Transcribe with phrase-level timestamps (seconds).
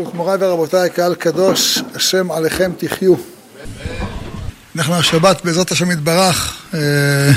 [0.00, 3.14] ברשות מוריי ורבותיי, קהל קדוש, השם עליכם תחיו.
[4.76, 7.30] אנחנו השבת בעזרת השם יתברך, אה,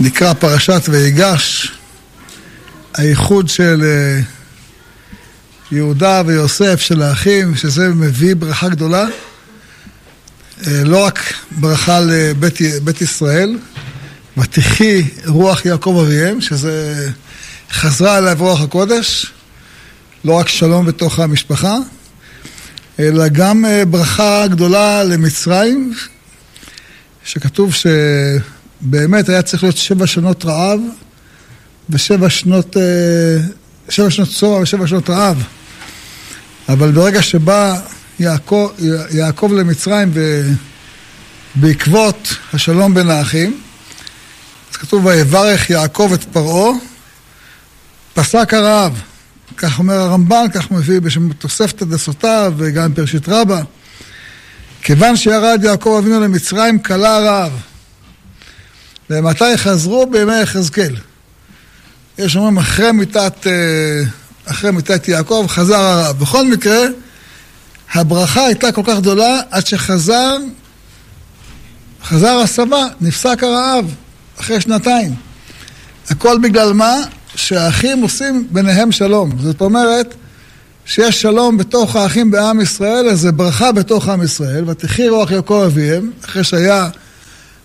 [0.00, 1.72] נקרא פרשת ויגש,
[2.94, 4.20] האיחוד של אה,
[5.72, 9.04] יהודה ויוסף, של האחים, שזה מביא ברכה גדולה.
[10.66, 11.18] אה, לא רק
[11.50, 13.58] ברכה לבית בית ישראל,
[14.36, 17.08] ותחי רוח יעקב אביהם, שזה
[17.70, 19.31] חזרה אליו רוח הקודש,
[20.24, 21.76] לא רק שלום בתוך המשפחה,
[22.98, 25.94] אלא גם אה, ברכה גדולה למצרים,
[27.24, 30.80] שכתוב שבאמת היה צריך להיות שבע שנות רעב
[31.90, 32.82] ושבע שנות, אה,
[33.88, 35.42] שבע שנות צורה ושבע שנות רעב.
[36.68, 37.80] אבל ברגע שבא
[38.18, 38.70] יעקב,
[39.10, 40.12] יעקב למצרים
[41.56, 43.60] ובעקבות השלום בין האחים,
[44.70, 46.72] אז כתוב ויברך יעקב את פרעה,
[48.14, 49.11] פסק הרעב.
[49.56, 53.62] כך אומר הרמב"ן, כך מביא בשם תוספתא דסותיו וגם פרשית רבה.
[54.82, 57.52] כיוון שירד יעקב אבינו למצרים, כלה הרעב.
[59.10, 60.06] ומתי חזרו?
[60.06, 60.96] בימי יחזקאל.
[62.18, 64.02] יש אומרים אחרי מיתת, אה,
[64.44, 66.18] אחרי מיתת יעקב חזר הרעב.
[66.18, 66.82] בכל מקרה,
[67.92, 70.36] הברכה הייתה כל כך גדולה עד שחזר,
[72.04, 73.94] חזר הסבא, נפסק הרעב
[74.40, 75.14] אחרי שנתיים.
[76.10, 76.96] הכל בגלל מה?
[77.34, 79.30] שהאחים עושים ביניהם שלום.
[79.40, 80.14] זאת אומרת
[80.86, 85.62] שיש שלום בתוך האחים בעם ישראל, אז זה ברכה בתוך עם ישראל, ותחי רוח יעקב
[85.66, 86.88] אביהם, אחרי שהיה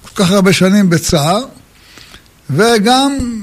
[0.01, 1.45] כל כך הרבה שנים בצער,
[2.49, 3.41] וגם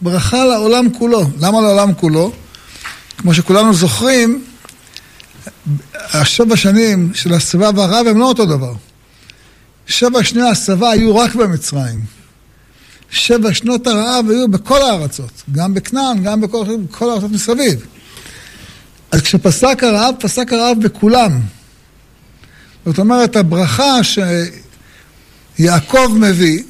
[0.00, 1.30] ברכה לעולם כולו.
[1.40, 2.32] למה לעולם כולו?
[3.18, 4.44] כמו שכולנו זוכרים,
[5.94, 8.72] השבע שנים של הסבא והרב הם לא אותו דבר.
[9.86, 12.21] שבע שני הסבא היו רק במצרים.
[13.12, 17.86] שבע שנות הרעב היו בכל הארצות, גם בכנען, גם בכל, בכל הארצות מסביב.
[19.10, 21.40] אז כשפסק הרעב, פסק הרעב בכולם.
[22.86, 23.96] זאת אומרת, הברכה
[25.58, 26.62] שיעקב מביא,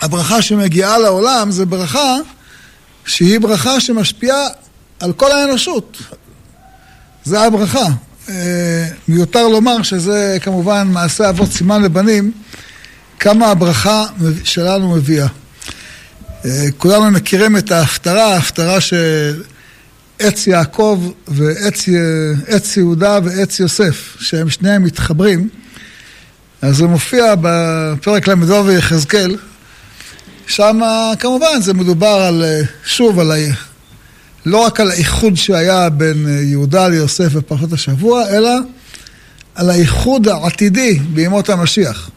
[0.00, 2.16] הברכה שמגיעה לעולם, זה ברכה
[3.06, 4.46] שהיא ברכה שמשפיעה
[5.00, 5.96] על כל האנושות.
[7.24, 7.86] זה הברכה.
[8.28, 12.32] אה, מיותר לומר שזה כמובן מעשה אבות סימן לבנים.
[13.20, 14.04] כמה הברכה
[14.44, 15.26] שלנו מביאה.
[16.44, 19.42] אה, כולנו מכירים את ההפטרה, ההפטרה של
[20.18, 25.48] עץ יעקב ועץ יהודה ועץ יוסף, שהם שניהם מתחברים.
[26.62, 29.36] אז זה מופיע בפרק ל"ו ויחזקאל.
[30.46, 30.80] שם
[31.18, 33.34] כמובן זה מדובר על, אה, שוב, על ה...
[34.46, 38.50] לא רק על האיחוד שהיה בין אה, יהודה ליוסף בפרשת השבוע, אלא
[39.54, 42.10] על האיחוד העתידי בימות המשיח.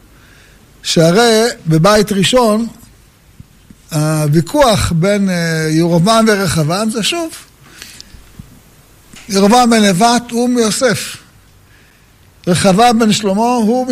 [0.88, 2.66] שהרי בבית ראשון
[3.92, 7.32] הוויכוח בין אה, ירובעם ורחבעם זה שוב,
[9.28, 11.16] ירובעם בן נבט הוא מיוסף,
[12.46, 13.86] רחבעם בן שלמה הוא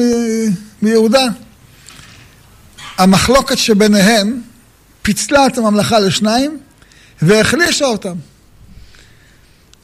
[0.82, 1.26] מיהודה.
[2.98, 4.42] המחלוקת שביניהם
[5.02, 6.58] פיצלה את הממלכה לשניים
[7.22, 8.14] והחלישה אותם.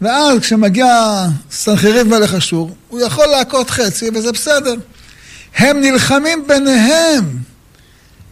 [0.01, 4.75] ואז כשמגיע סנחריב מלך אשור, הוא יכול להכות חצי וזה בסדר.
[5.57, 7.39] הם נלחמים ביניהם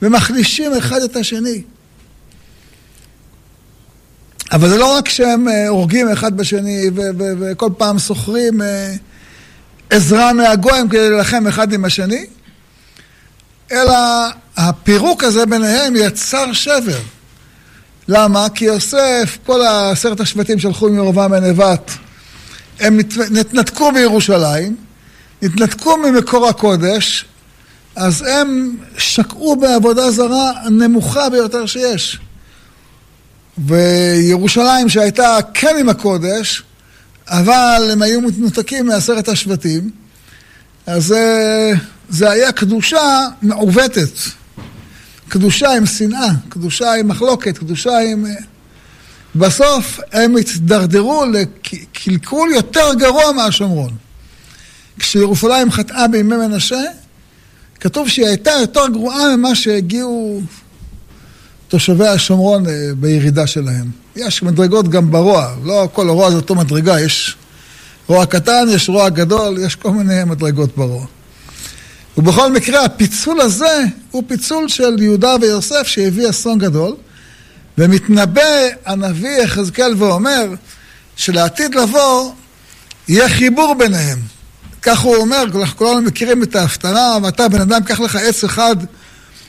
[0.02, 1.62] ומחלישים אחד את השני.
[4.52, 6.90] אבל זה לא רק שהם אה, הורגים אחד בשני
[7.40, 8.94] וכל פעם שוכרים אה,
[9.90, 12.26] עזרה מהגויים כדי להילחם אחד עם השני,
[13.72, 13.96] אלא
[14.56, 17.00] הפירוק הזה ביניהם יצר שבר.
[18.08, 18.46] למה?
[18.54, 21.90] כי יוסף, כל עשרת השבטים שהלכו עם ירובעם בן נבט,
[22.80, 22.98] הם
[23.30, 24.76] נתנתקו מירושלים,
[25.42, 27.24] התנתקו ממקור הקודש,
[27.96, 32.18] אז הם שקעו בעבודה זרה הנמוכה ביותר שיש.
[33.58, 36.62] וירושלים שהייתה כן עם הקודש,
[37.28, 39.90] אבל הם היו מנותקים מעשרת השבטים,
[40.86, 41.72] אז זה,
[42.08, 44.12] זה היה קדושה מעוותת.
[45.28, 48.26] קדושה עם שנאה, קדושה עם מחלוקת, קדושה עם...
[49.34, 54.09] בסוף הם התדרדרו לקלקול יותר גרוע מהשומרון.
[55.00, 56.80] כשירושלים חטאה בימי מנשה,
[57.80, 60.40] כתוב שהיא הייתה יותר גרועה ממה שהגיעו
[61.68, 63.90] תושבי השומרון אה, בירידה שלהם.
[64.16, 67.36] יש מדרגות גם ברוע, לא כל הרוע זה אותו מדרגה, יש
[68.06, 71.06] רוע קטן, יש רוע גדול, יש כל מיני מדרגות ברוע.
[72.16, 76.94] ובכל מקרה, הפיצול הזה הוא פיצול של יהודה ויוסף שהביא אסון גדול,
[77.78, 78.42] ומתנבא
[78.86, 80.46] הנביא יחזקאל ואומר
[81.16, 82.32] שלעתיד לבוא
[83.08, 84.18] יהיה חיבור ביניהם.
[84.82, 85.44] כך הוא אומר,
[85.76, 88.76] כולנו מכירים את ההפטרה, ואתה בן אדם, קח לך עץ אחד,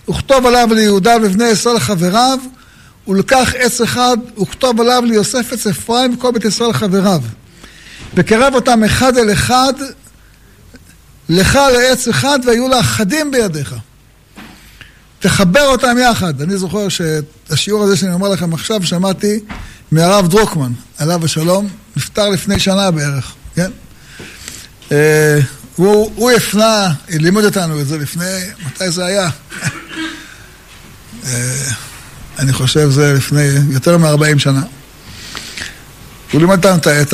[0.10, 2.40] וכתוב עליו ליהודה ובני ישראל חבריו,
[3.06, 7.22] הוא לקח עץ אחד, הוא כתוב עליו ליוסף עץ אפרים וכל בית ישראל חבריו.
[8.14, 9.74] וקרב אותם אחד אל אחד,
[11.30, 13.76] לך לעץ אחד והיו לה אחדים בידיך.
[15.20, 16.42] תחבר אותם יחד.
[16.42, 19.40] אני זוכר שאת השיעור הזה שאני אומר לכם עכשיו שמעתי
[19.92, 21.68] מהרב דרוקמן, עליו השלום,
[21.98, 23.34] נפטר לפני שנה בערך,
[25.76, 29.30] הוא, הוא הפנה, לימד אותנו את זה לפני, מתי זה היה?
[31.26, 31.72] אה,
[32.40, 34.62] אני חושב זה לפני יותר מ-40 שנה.
[36.32, 37.14] הוא לימד אותנו את, את,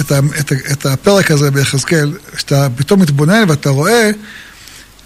[0.00, 4.10] את, את, את הפרק הזה ביחזקאל, שאתה פתאום מתבונן ואתה רואה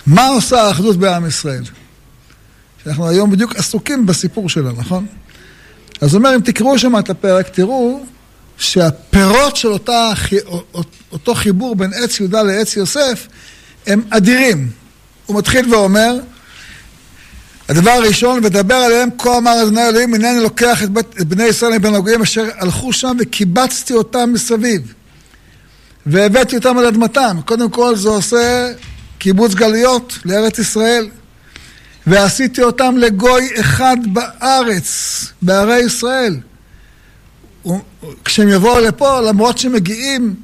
[0.07, 1.65] מה עושה האחדות בעם ישראל.
[2.85, 5.07] שאנחנו היום בדיוק עסוקים בסיפור שלה, נכון?
[6.01, 8.05] אז הוא אומר, אם תקראו שם את הפרק, תראו
[8.61, 10.13] שהפירות של אותה,
[11.13, 13.27] אותו חיבור בין עץ יהודה לעץ יוסף
[13.87, 14.71] הם אדירים.
[15.27, 16.17] הוא מתחיל ואומר,
[17.69, 21.79] הדבר הראשון, ודבר עליהם כה אמר אדוני אלוהים, הנני לוקח את, בית, את בני ישראל
[21.79, 24.95] מבין הגויים אשר הלכו שם וקיבצתי אותם מסביב.
[26.07, 27.37] והבאתי אותם על אדמתם.
[27.45, 28.73] קודם כל זה עושה
[29.19, 31.09] קיבוץ גלויות לארץ ישראל.
[32.07, 36.37] ועשיתי אותם לגוי אחד בארץ, בערי ישראל.
[38.25, 40.35] כשהם יבואו לפה, למרות שמגיעים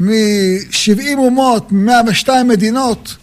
[0.00, 3.16] מ-70 אומות, מ-102 מדינות,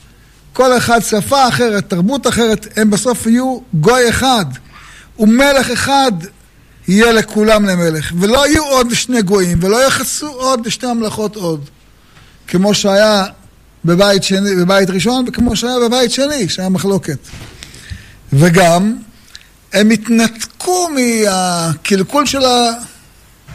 [0.54, 4.46] כל אחד שפה אחרת, תרבות אחרת, הם בסוף יהיו גוי אחד,
[5.20, 6.12] ומלך אחד
[6.88, 8.12] יהיה לכולם למלך.
[8.20, 11.70] ולא יהיו עוד שני גויים, ולא יחסו עוד שתי ממלכות עוד.
[12.48, 13.26] כמו שהיה
[13.86, 17.18] בבית, שני, בבית ראשון, וכמו שהיה בבית שני, שהיה מחלוקת.
[18.34, 18.98] וגם,
[19.74, 22.72] הם התנתקו מהקלקול של, ה,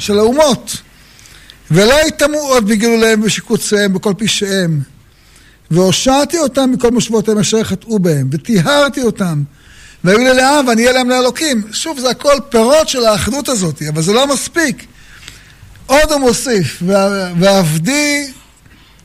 [0.00, 0.76] של האומות,
[1.70, 4.80] ולא יטמעו עוד בגילוליהם ושקוציהם בכל פשעיהם.
[5.70, 9.42] והושעתי אותם מכל מושבותיהם אשר חטאו בהם, וטיהרתי אותם,
[10.04, 11.62] והיו לי לעם ואני אהיה להם לאלוקים.
[11.72, 14.84] שוב, זה הכל פירות של האחדות הזאת, אבל זה לא מספיק.
[15.86, 16.82] עוד הוא מוסיף,
[17.38, 18.30] ועבדי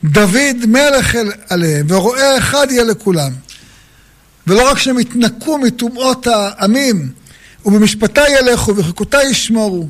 [0.04, 1.16] דוד מלך
[1.48, 3.32] עליהם, ורועה אחד יהיה לכולם.
[4.46, 7.10] ולא רק שהם יתנקו מטומאות העמים,
[7.66, 9.88] ובמשפטי ילכו וחוקותי ישמורו,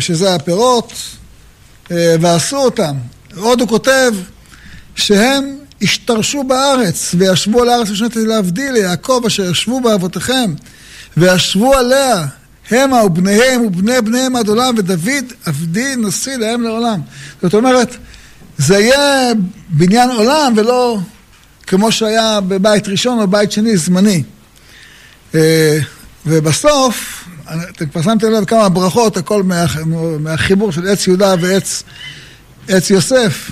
[0.00, 0.92] שזה הפירות,
[1.90, 2.94] אה, ועשו אותם.
[3.36, 4.12] עוד הוא כותב
[4.94, 10.54] שהם השתרשו בארץ וישבו על הארץ ושנתי להבדיל ליעקב אשר ישבו באבותיכם
[11.16, 12.26] וישבו עליה
[12.70, 17.00] המה ובניהם ובני בניהם עד עולם ודוד עבדי נשיא להם לעולם.
[17.42, 17.96] זאת אומרת,
[18.58, 19.32] זה יהיה
[19.68, 20.98] בניין עולם ולא
[21.66, 24.22] כמו שהיה בבית ראשון או בית שני זמני.
[25.34, 25.78] אה,
[26.26, 29.64] ובסוף, אתם כבר שמתם לב כמה ברכות, הכל מה,
[30.20, 31.82] מהחיבור של עץ יהודה ועץ
[32.68, 33.50] עץ יוסף.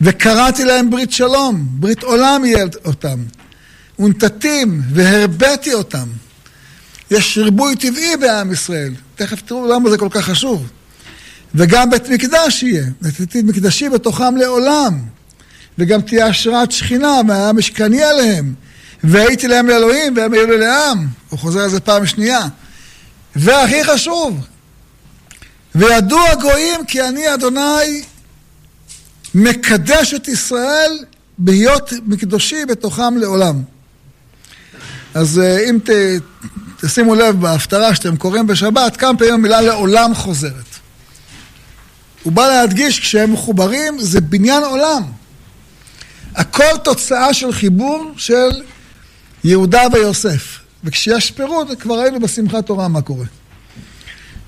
[0.00, 3.18] וקראתי להם ברית שלום, ברית עולם יהיה אותם.
[3.98, 6.06] ונתתים והרביתי אותם.
[7.10, 8.94] יש ריבוי טבעי בעם ישראל.
[9.14, 10.70] תכף תראו למה זה כל כך חשוב.
[11.54, 12.84] וגם בית מקדש יהיה.
[13.02, 14.98] נתתי מקדשי בתוכם לעולם.
[15.78, 18.54] וגם תהיה השראת שכינה מהמשכני עליהם.
[19.04, 21.06] והייתי להם לאלוהים והם היו לי לעם.
[21.28, 22.40] הוא חוזר על זה פעם שנייה.
[23.36, 24.46] והכי חשוב,
[25.74, 28.02] וידעו הגויים כי אני אדוני
[29.34, 30.98] מקדש את ישראל
[31.38, 33.62] בהיות מקדושי בתוכם לעולם.
[35.14, 35.90] אז אה, אם ת,
[36.80, 40.64] תשימו לב בהפטרה שאתם קוראים בשבת, כמה פעמים המילה לעולם חוזרת.
[42.22, 45.02] הוא בא להדגיש, כשהם מחוברים, זה בניין עולם.
[46.36, 48.50] הכל תוצאה של חיבור של
[49.44, 50.59] יהודה ויוסף.
[50.84, 53.26] וכשיש פירוט, כבר ראינו בשמחת תורה מה קורה.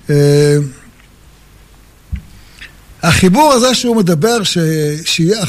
[0.09, 0.57] אה,
[3.03, 4.57] החיבור הזה שהוא מדבר, ש...
[5.05, 5.43] שיהיה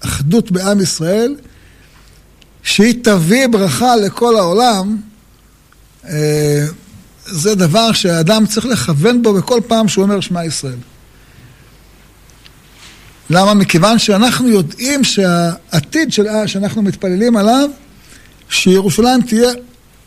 [0.00, 1.36] אחדות בעם ישראל,
[2.62, 4.96] שהיא תביא ברכה לכל העולם,
[6.08, 6.66] אה,
[7.26, 10.78] זה דבר שהאדם צריך לכוון בו בכל פעם שהוא אומר שמע ישראל.
[13.30, 13.54] למה?
[13.54, 17.70] מכיוון שאנחנו יודעים שהעתיד של, שאנחנו מתפללים עליו,
[18.48, 19.50] שירושלים תהיה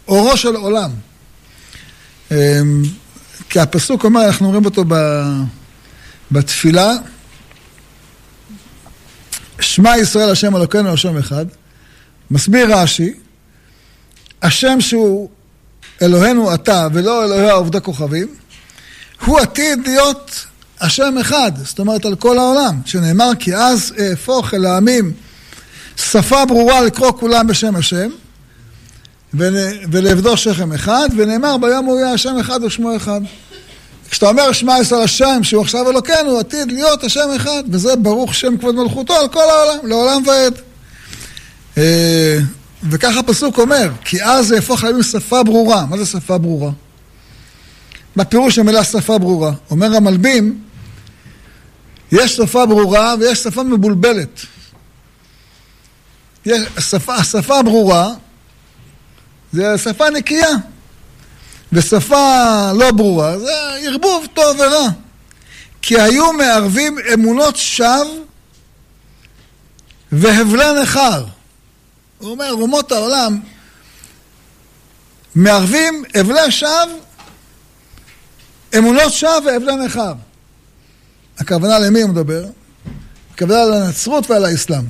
[0.08, 0.92] אורו של עולם.
[2.32, 2.60] אה,
[3.50, 4.84] כי הפסוק אומר, אנחנו אומרים אותו.
[6.32, 6.94] בתפילה,
[9.60, 11.46] שמע ישראל השם אלוקינו השם אחד,
[12.32, 13.14] מסביר רש"י,
[14.42, 15.30] השם שהוא
[16.02, 18.28] אלוהינו אתה ולא אלוהי העובדי כוכבים,
[19.26, 20.46] הוא עתיד להיות
[20.82, 25.14] השם אחד, זאת אומרת על כל העולם, שנאמר כי אז אהפוך אל העמים
[25.98, 28.10] שפה ברורה לקרוא כולם בשם השם
[29.92, 33.22] ולעבדו שכם אחד, ונאמר ביום הוא יהיה השם אחד ושמו אחד.
[34.10, 38.36] כשאתה אומר שמע ישראל השם, שהוא עכשיו אלוקינו, הוא עתיד להיות השם אחד, וזה ברוך
[38.36, 40.54] שם כבוד מלכותו על כל העולם, לעולם ועד.
[41.78, 42.40] אה,
[42.90, 45.86] וככה הפסוק אומר, כי אז זה יהפוך לימים שפה ברורה.
[45.86, 46.72] מה זה שפה ברורה?
[48.16, 49.52] מה פירוש המילה שפה ברורה?
[49.72, 50.60] אומר המלבים,
[52.12, 54.40] יש שפה ברורה ויש שפה מבולבלת.
[56.46, 58.14] יש, השפה, השפה ברורה
[59.56, 60.50] זה שפה נקייה,
[61.74, 64.90] ושפה לא ברורה זה ערבוב טוב ורע.
[65.82, 68.06] כי היו מערבים אמונות שווא
[70.12, 71.26] והבלי נכר.
[72.18, 73.40] הוא אומר, אומות העולם
[75.36, 76.70] מערבים הבלי שווא,
[78.78, 80.14] אמונות שווא והבלי נכר.
[81.38, 82.46] הכוונה למי הוא מדבר?
[83.34, 84.86] הכוונה לנצרות ועל האסלאם.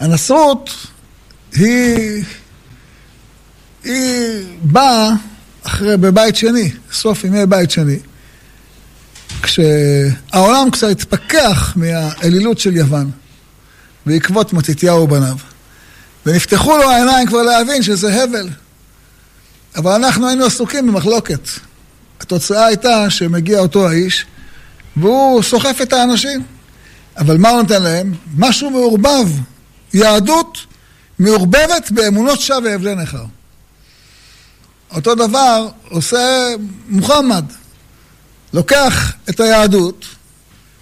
[0.00, 0.70] הנצרות
[1.52, 2.24] היא,
[3.84, 5.12] היא באה
[5.62, 7.98] אחרי, בבית שני, סוף ימי בית שני,
[9.42, 13.10] כשהעולם קצת התפכח מהאלילות של יוון,
[14.06, 15.36] בעקבות מתתיהו ובניו.
[16.26, 18.48] ונפתחו לו העיניים כבר להבין שזה הבל.
[19.76, 21.48] אבל אנחנו היינו עסוקים במחלוקת.
[22.20, 24.26] התוצאה הייתה שמגיע אותו האיש,
[24.96, 26.42] והוא סוחף את האנשים.
[27.18, 28.14] אבל מה הוא נותן להם?
[28.36, 29.28] משהו מעורבב.
[29.94, 30.58] יהדות
[31.18, 33.24] מעורבבת באמונות שווא ואבלי נכר.
[34.94, 36.54] אותו דבר עושה
[36.88, 37.44] מוחמד.
[38.52, 40.04] לוקח את היהדות,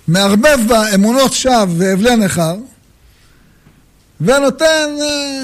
[0.08, 2.56] מערבב בה אמונות שווא ואבלי נכר,
[4.20, 5.42] ונותן אה,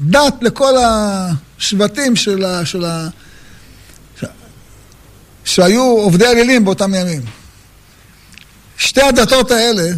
[0.00, 2.66] דת לכל השבטים של ה...
[2.66, 3.08] של ה
[5.44, 7.22] שהיו עובדי אלילים באותם ימים.
[8.78, 9.88] שתי הדתות האלה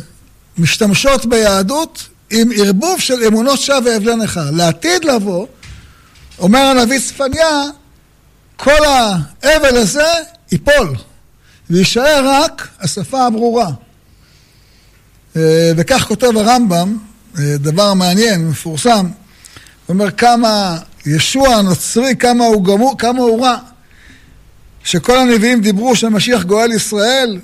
[0.59, 4.51] משתמשות ביהדות עם ערבוב של אמונות שווא ואבלי נכר.
[4.51, 5.47] לעתיד לבוא,
[6.39, 7.63] אומר הנביא צפניה,
[8.57, 10.13] כל האבל הזה
[10.53, 10.95] ייפול,
[11.71, 13.71] ויישאר רק השפה הברורה.
[15.37, 16.99] אה, וכך כותב הרמב"ם,
[17.39, 19.07] אה, דבר מעניין, מפורסם,
[19.87, 23.57] הוא אומר כמה ישוע הנוצרי, כמה הוא גמור, כמה הוא רע.
[24.85, 27.41] שכל הנביאים דיברו שהמשיח גואל ישראל,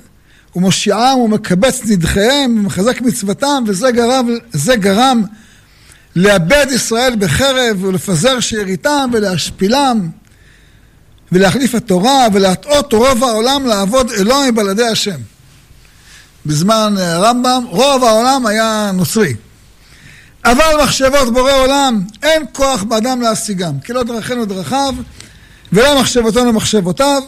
[0.53, 4.29] הוא מושיעם, הוא מקבץ נדחיהם, הוא מחזק מצוותם, וזה גרם,
[4.81, 5.23] גרם
[6.17, 10.11] לאבד ישראל בחרב, ולפזר שאריתם, ולהשפילם,
[11.33, 15.21] ולהחליף התורה, ולהטעות רוב העולם לעבוד אלוהים מבלעדי השם.
[16.47, 19.35] בזמן הרמב"ם, רוב העולם היה נוצרי.
[20.45, 24.95] אבל מחשבות בורא עולם, אין כוח באדם להשיגם, כי לא דרכינו דרכיו,
[25.73, 27.23] ולא מחשבותינו מחשבותיו,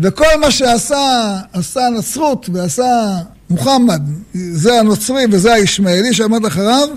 [0.00, 3.16] וכל מה שעשה, עשה הנצרות ועשה
[3.50, 4.02] מוחמד,
[4.34, 6.88] זה הנוצרי וזה הישמעאלי שעמד אחריו,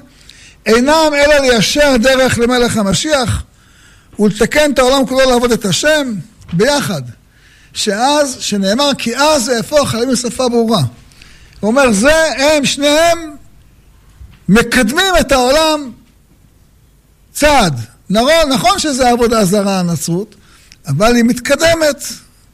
[0.65, 3.43] אינם אלא ליישר דרך למלך המשיח
[4.19, 6.13] ולתקן את העולם כולו לעבוד את השם
[6.53, 7.01] ביחד.
[7.73, 10.81] שאז, שנאמר כי אז זה יהפוך עליהם לשפה ברורה.
[11.59, 13.35] הוא אומר, זה הם שניהם
[14.49, 15.91] מקדמים את העולם
[17.33, 17.79] צעד.
[18.09, 20.35] נכון, נכון שזה עבודה זרה הנצרות,
[20.87, 22.03] אבל היא מתקדמת,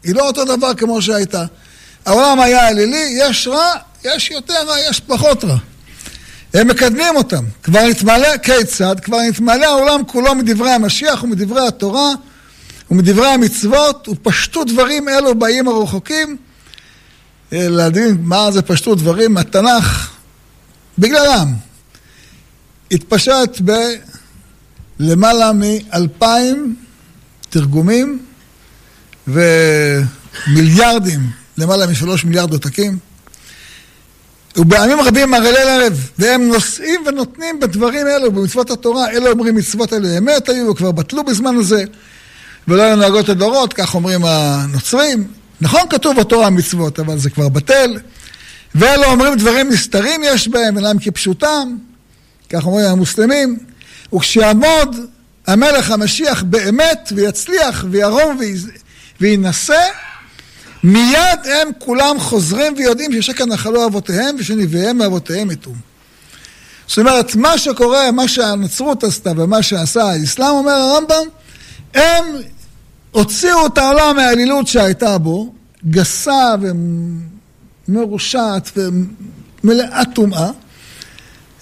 [0.04, 1.46] היא לא אותו דבר כמו שהייתה.
[2.06, 3.74] העולם היה אלילי, יש רע,
[4.04, 5.58] יש יותר רע, יש פחות רע.
[6.54, 7.44] הם מקדמים אותם.
[7.64, 8.96] כבר נתמלא, כיצד?
[9.00, 12.14] כבר נתמלא העולם כולו מדברי המשיח ומדברי התורה
[12.92, 16.38] ומדברי המצוות, ופשטו דברים אלו באים הרחוקים.
[17.52, 20.12] להבין מה זה פשטו דברים מהתנ"ך,
[20.98, 21.54] בגללם.
[22.92, 23.62] התפשט
[25.00, 26.76] בלמעלה מאלפיים
[27.50, 28.26] תרגומים
[29.28, 31.20] ומיליארדים,
[31.58, 33.09] למעלה משלוש מיליארד עותקים.
[34.60, 39.94] ובימים רבים הרי ליל ערב, והם נושאים ונותנים בדברים אלו, במצוות התורה, אלו אומרים מצוות
[39.94, 41.84] אלו אמת היו, וכבר בטלו בזמן הזה,
[42.68, 45.28] ולא היו נהגות הדורות, כך אומרים הנוצרים.
[45.62, 47.98] נכון כתוב בתורה המצוות, אבל זה כבר בטל.
[48.76, 51.78] ואלו אומרים דברים נסתרים יש בהם, אינם כפשוטם,
[52.50, 53.58] כך אומרים המוסלמים.
[54.14, 54.96] וכשיעמוד
[55.48, 58.40] המלך המשיח באמת, ויצליח, וירום,
[59.22, 59.82] וינשא,
[60.84, 65.76] מיד הם כולם חוזרים ויודעים ששקר נחלו אבותיהם ושנביאיהם מאבותיהם יתום.
[66.88, 71.28] זאת אומרת, מה שקורה, מה שהנצרות עשתה ומה שעשה האסלאם, אומר הרמב"ם,
[71.94, 72.26] הם
[73.12, 75.54] הוציאו את העולם מהאלילות שהייתה בו,
[75.90, 76.56] גסה
[77.88, 78.78] ומרושעת
[79.64, 80.50] ומלאה טומאה,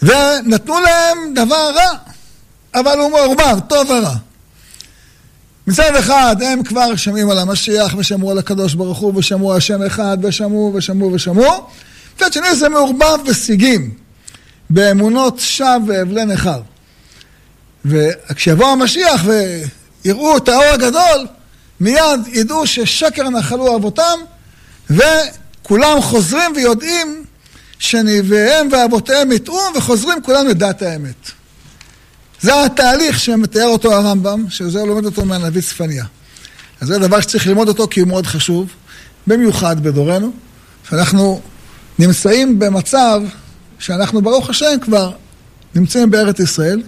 [0.01, 1.97] ונתנו להם דבר רע,
[2.75, 4.15] אבל הוא מעורבב, טוב ורע.
[5.67, 9.83] מצד אחד הם כבר שומעים על המשיח ושמעו על הקדוש ברוך הוא ושמעו על שם
[9.83, 11.69] אחד ושמעו ושמעו ושמעו.
[12.15, 13.93] מצד שני זה מעורבב בשיגים,
[14.69, 16.61] באמונות שווא ואבלי נכר.
[17.85, 21.27] וכשיבוא המשיח ויראו את האור הגדול,
[21.79, 24.19] מיד ידעו ששקר נחלו אבותם,
[24.89, 27.23] וכולם חוזרים ויודעים
[27.79, 31.36] שנביאיהם ואבותיהם יטעו וחוזרים כולם לדעת האמת.
[32.41, 36.05] זה התהליך שמתאר אותו הרמב"ם, שזה לומד אותו מהנביא צפניה.
[36.81, 38.67] אז זה דבר שצריך ללמוד אותו כי הוא מאוד חשוב,
[39.27, 40.31] במיוחד בדורנו,
[40.89, 41.41] שאנחנו
[41.99, 43.21] נמצאים במצב
[43.79, 45.11] שאנחנו ברוך השם כבר
[45.75, 46.81] נמצאים בארץ ישראל,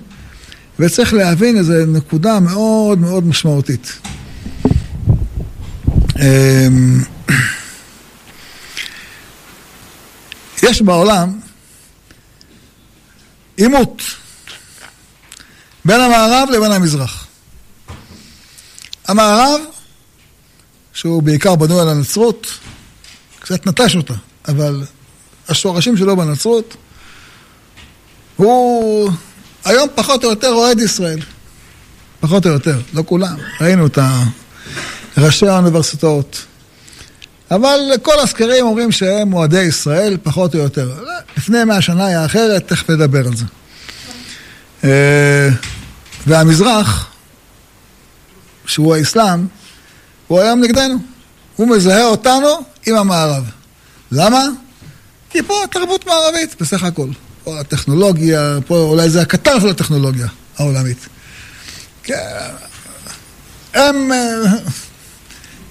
[0.79, 3.99] וצריך להבין איזו נקודה מאוד מאוד משמעותית.
[6.19, 7.03] אמ,
[10.63, 11.39] יש בעולם
[13.57, 14.01] עימות
[15.89, 17.27] בין המערב לבין המזרח.
[19.07, 19.61] המערב,
[20.93, 22.47] שהוא בעיקר בנוי על הנצרות,
[23.39, 24.13] קצת נטש אותה,
[24.47, 24.83] אבל
[25.47, 26.75] השורשים שלו בנצרות,
[28.35, 29.11] הוא
[29.65, 31.19] היום פחות או יותר אוהד ישראל.
[32.19, 33.37] פחות או יותר, לא כולם.
[33.61, 33.97] ראינו את
[35.17, 36.45] ראשי האוניברסיטאות.
[37.51, 41.03] אבל כל הסקרים אומרים שהם אוהדי ישראל, פחות או יותר.
[41.37, 43.45] לפני מאה שנה היה אחרת, תכף נדבר על זה.
[46.29, 47.07] והמזרח,
[48.65, 49.47] שהוא האסלאם,
[50.27, 50.95] הוא היום נגדנו.
[51.55, 52.47] הוא מזהה אותנו
[52.85, 53.43] עם המערב.
[54.11, 54.45] למה?
[55.29, 57.07] כי פה תרבות מערבית, בסך הכל.
[57.43, 61.07] פה הטכנולוגיה, פה אולי זה הקטר של הטכנולוגיה העולמית.
[62.03, 62.15] כן,
[63.73, 64.53] הם, אה,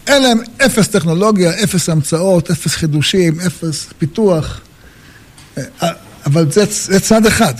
[0.06, 4.60] אין להם אפס טכנולוגיה, אפס המצאות, אפס חידושים, אפס פיתוח.
[5.58, 5.62] אה,
[6.26, 7.54] אבל זה, זה צד אחד.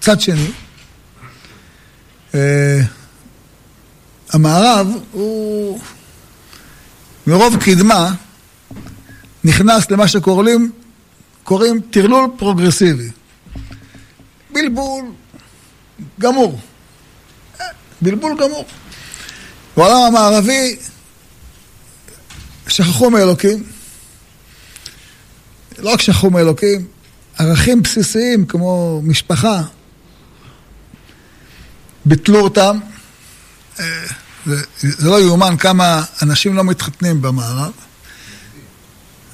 [0.00, 0.50] צד שני,
[4.32, 5.80] המערב הוא
[7.26, 8.14] מרוב קדמה
[9.44, 10.72] נכנס למה שקוראים
[11.44, 13.10] קוראים טרלול פרוגרסיבי.
[14.52, 15.04] בלבול
[16.20, 16.58] גמור.
[18.00, 18.64] בלבול גמור.
[19.76, 20.76] בעולם המערבי
[22.68, 23.62] שכחו מאלוקים.
[25.78, 26.86] לא רק שכחו מאלוקים,
[27.38, 29.62] ערכים בסיסיים כמו משפחה,
[32.04, 32.78] ביטלו אותם.
[33.80, 33.84] אה,
[34.46, 37.72] זה, זה לא יאומן כמה אנשים לא מתחתנים במערב.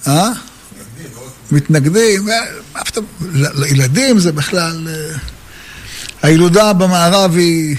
[0.07, 0.31] אה?
[1.53, 2.29] מתנגדים,
[3.31, 4.89] לילדים זה בכלל...
[4.89, 5.17] אה,
[6.23, 7.77] הילודה במערב היא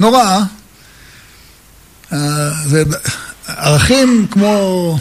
[0.00, 0.42] נוראה.
[2.12, 2.82] אה, זה
[3.46, 4.98] ערכים כמו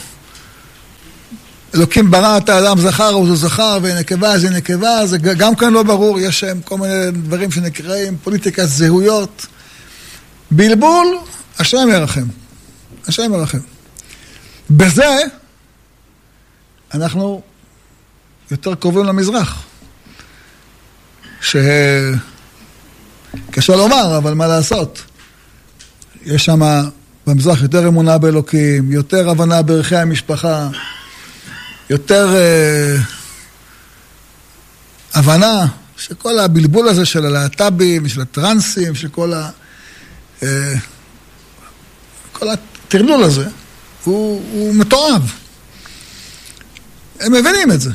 [1.76, 6.20] אלוקים ברא את האדם זכר וזו זכר ונקבה זה נקבה, זה גם כאן לא ברור,
[6.20, 9.48] יש שם כל מיני דברים שנקראים פוליטיקת זהויות.
[10.52, 11.08] בלבול,
[11.60, 12.26] השם ירחם.
[13.08, 13.58] השם ירחם.
[14.70, 15.18] בזה
[16.94, 17.42] אנחנו
[18.52, 19.64] יותר קרובים למזרח.
[21.42, 21.76] שקשה
[23.76, 25.02] לומר, אבל מה לעשות?
[26.26, 26.62] יש שם
[27.28, 30.70] במזרח יותר אמונה באלוקים, יותר הבנה בערכי המשפחה,
[31.90, 32.96] יותר אה,
[35.14, 35.68] הבנה
[35.98, 39.50] שכל הבלבול הזה של הלהט"בים, של הטרנסים, של כל ה...
[40.44, 40.74] אה,
[42.34, 43.48] כל הטרלול הזה,
[44.04, 45.32] הוא, הוא מתועב.
[47.20, 47.92] הם מבינים את זה.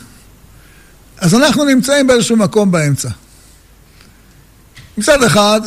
[1.18, 3.08] אז אנחנו נמצאים באיזשהו מקום באמצע.
[4.98, 5.60] מצד אחד,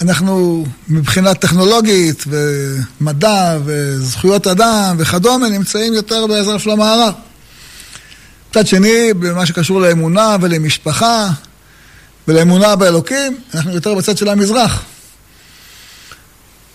[0.00, 7.14] אנחנו מבחינה טכנולוגית ומדע וזכויות אדם וכדומה נמצאים יותר בעזרה של המערב.
[8.50, 11.28] מצד שני, במה שקשור לאמונה ולמשפחה
[12.28, 14.82] ולאמונה באלוקים, אנחנו יותר בצד של המזרח.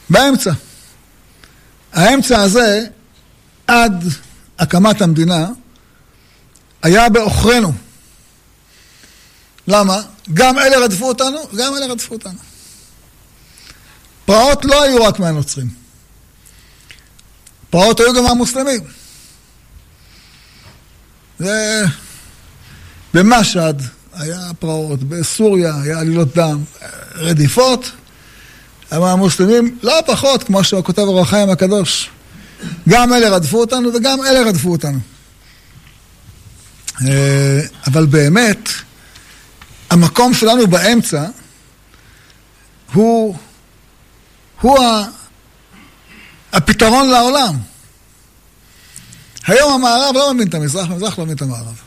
[0.10, 0.52] באמצע.
[1.94, 2.86] האמצע הזה,
[3.68, 4.04] עד
[4.60, 5.48] הקמת המדינה,
[6.84, 7.74] היה בעוכרינו.
[9.68, 10.02] למה?
[10.34, 12.53] גם אלה רדפו אותנו, גם אלה רדפו אותנו.
[14.26, 15.70] פרעות לא היו רק מהנוצרים.
[17.70, 18.82] פרעות היו גם מהמוסלמים.
[23.14, 23.82] במשהד
[24.14, 26.64] היה פרעות, בסוריה היה עלילות דם,
[27.16, 27.92] רדיפות.
[28.92, 32.10] אבל המוסלמים לא פחות, כמו שכותב אור החיים הקדוש.
[32.90, 35.00] גם אלה רדפו אותנו וגם אלה רדפו אותנו.
[37.08, 38.70] אה, אבל באמת,
[39.90, 41.26] המקום שלנו באמצע
[42.94, 43.38] הוא,
[44.64, 44.80] הוא
[46.54, 47.56] הפתרון לעולם.
[49.48, 51.82] היום המערב לא מבין את המזרח, המזרח לא מבין את המערב.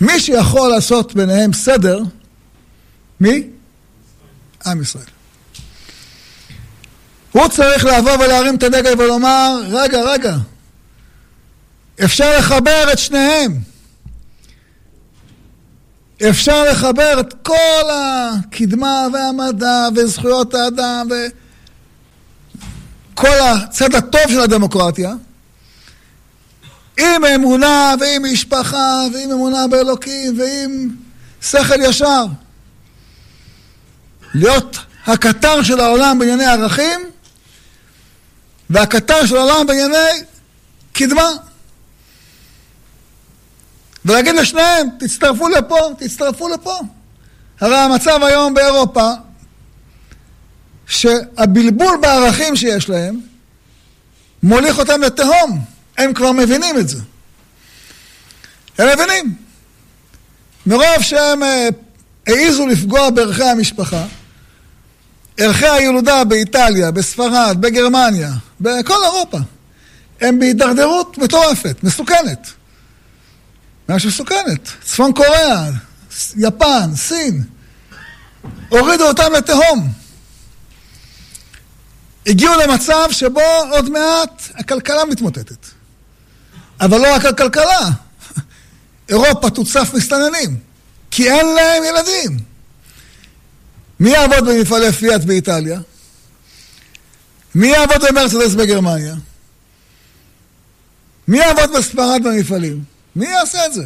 [0.00, 2.00] מי שיכול לעשות ביניהם סדר,
[3.20, 3.48] מי?
[4.66, 5.04] עם ישראל.
[7.32, 10.36] הוא צריך לבוא ולהרים את הדגל ולומר, רגע, רגע,
[12.04, 13.71] אפשר לחבר את שניהם.
[16.28, 21.08] אפשר לחבר את כל הקדמה והמדע וזכויות האדם
[23.14, 25.14] וכל הצד הטוב של הדמוקרטיה
[26.98, 30.88] עם אמונה ועם משפחה ועם אמונה באלוקים ועם
[31.42, 32.24] שכל ישר.
[34.34, 37.00] להיות הקטר של העולם בענייני ערכים,
[38.70, 40.22] והקטר של העולם בענייני
[40.92, 41.30] קדמה.
[44.04, 46.78] ולהגיד לשניהם, תצטרפו לפה, תצטרפו לפה.
[47.60, 49.10] הרי המצב היום באירופה,
[50.86, 53.20] שהבלבול בערכים שיש להם,
[54.42, 55.64] מוליך אותם לתהום.
[55.98, 56.98] הם כבר מבינים את זה.
[58.78, 59.34] הם מבינים.
[60.66, 61.68] מרוב שהם אה,
[62.26, 64.04] העיזו לפגוע בערכי המשפחה,
[65.36, 69.38] ערכי הילודה באיטליה, בספרד, בגרמניה, בכל אירופה,
[70.20, 72.50] הם בהידרדרות מטורפת, מסוכנת.
[73.92, 74.68] משהו מסוכנת.
[74.84, 75.70] צפון קוריאה,
[76.36, 77.44] יפן, סין,
[78.68, 79.92] הורידו אותם לתהום.
[82.26, 85.66] הגיעו למצב שבו עוד מעט הכלכלה מתמוטטת.
[86.80, 87.90] אבל לא רק הכלכלה,
[89.08, 90.58] אירופה תוצף מסתננים,
[91.10, 92.38] כי אין להם ילדים.
[94.00, 95.80] מי יעבוד במפעלי פיאט באיטליה?
[97.54, 99.14] מי יעבוד במרצדס בגרמניה?
[101.28, 102.91] מי יעבוד בספרד במפעלים?
[103.16, 103.84] מי יעשה את זה?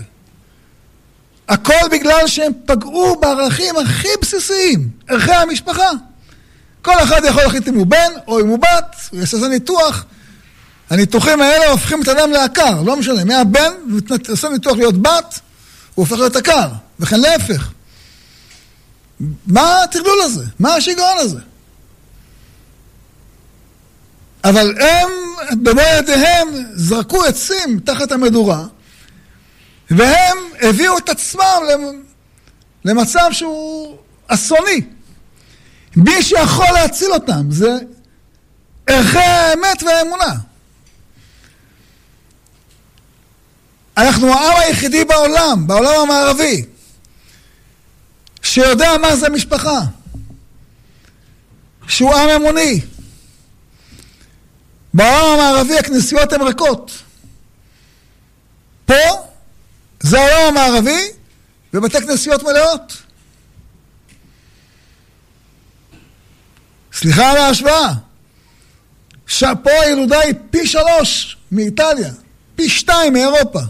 [1.49, 5.91] הכל בגלל שהם פגעו בערכים הכי בסיסיים, ערכי המשפחה.
[6.83, 10.05] כל אחד יכול להחליט אם הוא בן או אם הוא בת, הוא יעשה איזה ניתוח.
[10.91, 13.73] הניתוחים האלה הופכים את האדם לעקר, לא משנה, מהבן,
[14.29, 15.41] עושה ניתוח להיות בת,
[15.95, 16.69] הוא הופך להיות עקר,
[17.01, 17.71] וכן להפך.
[19.47, 20.45] מה הטרלול הזה?
[20.59, 21.39] מה השיגעון הזה?
[24.45, 25.09] אבל הם,
[25.63, 28.65] במו ידיהם, זרקו עצים תחת המדורה,
[29.91, 31.63] והם הביאו את עצמם
[32.85, 34.81] למצב שהוא אסוני.
[35.97, 37.79] מי שיכול להציל אותם זה
[38.87, 40.35] ערכי האמת והאמונה.
[43.97, 46.65] אנחנו העם היחידי בעולם, בעולם המערבי,
[48.43, 49.81] שיודע מה זה משפחה,
[51.89, 52.81] שהוא עם אמוני.
[54.95, 56.91] בעולם המערבי הכנסיות הן ריקות.
[58.85, 59.26] פה
[60.07, 61.03] זה העולם המערבי
[61.75, 63.03] ובתי כנסיות מלאות.
[66.93, 67.93] סליחה על ההשוואה.
[69.41, 72.13] פה הילודה היא פי שלוש מאיטליה,
[72.57, 73.61] פי שתיים מאירופה,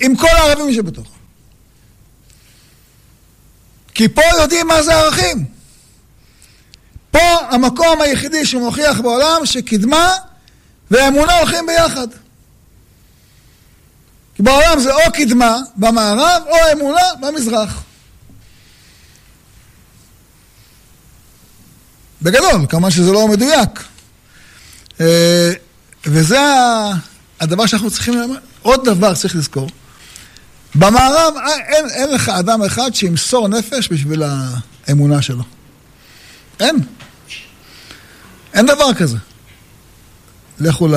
[0.00, 1.16] עם כל הערבים שבתוכה.
[3.94, 5.44] כי פה יודעים מה זה ערכים.
[7.10, 10.16] פה המקום היחידי שמוכיח בעולם שקדמה
[10.90, 12.08] ואמונה הולכים ביחד.
[14.40, 17.82] כי בעולם זה או קדמה במערב או אמונה במזרח.
[22.22, 23.84] בגדול, כמובן שזה לא מדויק.
[25.00, 25.52] אה,
[26.06, 26.38] וזה
[27.40, 29.68] הדבר שאנחנו צריכים, עוד דבר צריך לזכור.
[30.74, 34.22] במערב אה, אין, אין לך אדם אחד שימסור נפש בשביל
[34.86, 35.44] האמונה שלו.
[36.60, 36.76] אין.
[38.54, 39.16] אין דבר כזה.
[40.60, 40.88] לכו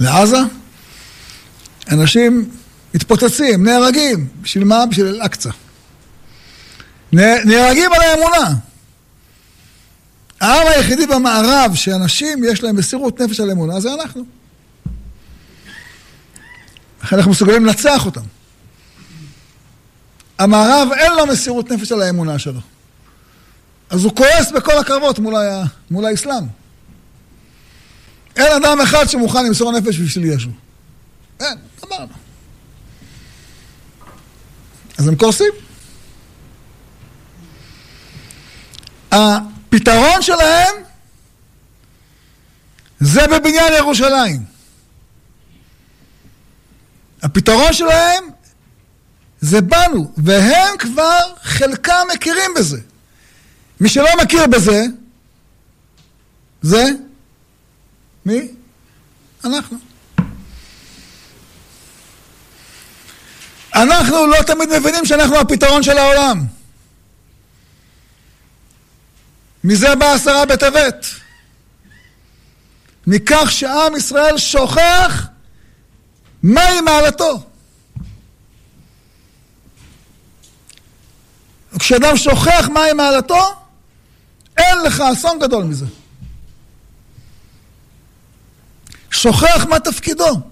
[0.00, 0.38] לעזה,
[1.90, 2.50] אנשים
[2.94, 4.28] מתפוצצים, נהרגים.
[4.42, 4.86] בשביל מה?
[4.86, 5.50] בשביל אל-אקצא.
[7.12, 8.54] נהרגים על האמונה.
[10.40, 14.24] העם היחידי במערב שאנשים יש להם מסירות נפש על אמונה זה אנחנו.
[17.02, 18.20] לכן אנחנו מסוגלים לנצח אותם.
[20.38, 22.60] המערב אין לו מסירות נפש על האמונה שלו.
[23.90, 25.64] אז הוא כועס בכל הקרבות מול, ה...
[25.90, 26.44] מול האסלאם.
[28.36, 30.50] אין אדם אחד שמוכן למסור נפש בשביל ישו.
[31.40, 32.12] אין, אמרנו.
[34.98, 35.52] אז הם קורסים.
[39.10, 40.74] הפתרון שלהם
[43.00, 44.44] זה בבניין ירושלים.
[47.22, 48.24] הפתרון שלהם
[49.40, 52.80] זה בנו, והם כבר חלקם מכירים בזה.
[53.80, 54.84] מי שלא מכיר בזה,
[56.62, 56.84] זה
[58.26, 58.48] מי?
[59.44, 59.89] אנחנו.
[63.74, 66.46] אנחנו לא תמיד מבינים שאנחנו הפתרון של העולם.
[69.64, 71.06] מזה בא עשרה בטבת.
[73.06, 75.26] מכך שעם ישראל שוכח
[76.42, 77.42] מהי מעלתו.
[81.72, 83.54] וכשאדם שוכח מהי מעלתו,
[84.56, 85.86] אין לך אסון גדול מזה.
[89.10, 90.49] שוכח מה תפקידו.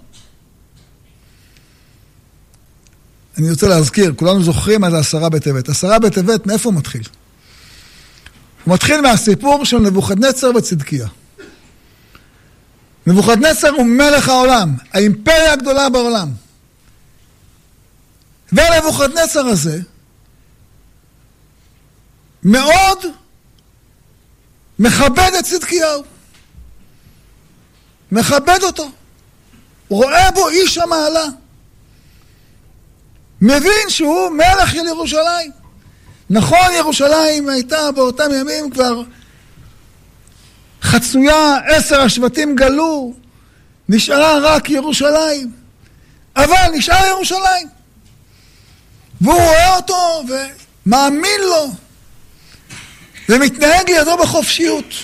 [3.38, 5.68] אני רוצה להזכיר, כולנו זוכרים מה זה עשרה בטבת.
[5.68, 7.02] עשרה בטבת, מאיפה הוא מתחיל?
[8.64, 11.08] הוא מתחיל מהסיפור של נבוכדנצר וצדקיה.
[13.06, 16.28] נבוכדנצר הוא מלך העולם, האימפריה הגדולה בעולם.
[18.52, 19.80] ונבוכדנצר הזה
[22.42, 22.98] מאוד
[24.78, 26.02] מכבד את צדקיהו.
[28.12, 28.90] מכבד אותו.
[29.88, 31.24] רואה בו איש המעלה.
[33.40, 35.50] מבין שהוא מלך של ירושלים.
[36.30, 39.02] נכון, ירושלים הייתה באותם ימים כבר
[40.82, 43.14] חצויה, עשר השבטים גלו,
[43.88, 45.52] נשארה רק ירושלים.
[46.36, 47.68] אבל נשאר ירושלים.
[49.20, 50.22] והוא רואה אותו
[50.86, 51.70] ומאמין לו,
[53.28, 54.94] ומתנהג לידו בחופשיות.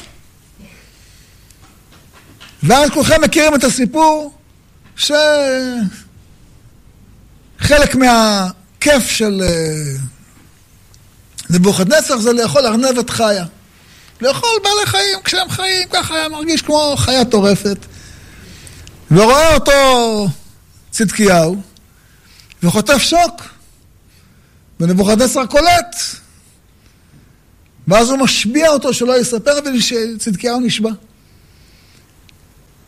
[2.62, 4.34] ואז כולכם מכירים את הסיפור
[7.64, 9.96] שחלק מהכיף של אה,
[11.50, 13.44] נבוכדנצר זה לאכול ארנבת חיה.
[14.20, 17.76] לאכול בעלי חיים כשהם חיים, ככה היה מרגיש כמו חיה טורפת.
[19.10, 19.72] ורואה אותו
[20.90, 21.62] צדקיהו,
[22.62, 23.42] וחוטף שוק.
[24.80, 25.96] ונבוכדנצר קולט.
[27.88, 30.90] ואז הוא משביע אותו שלא יספר, ושצדקיהו נשבע.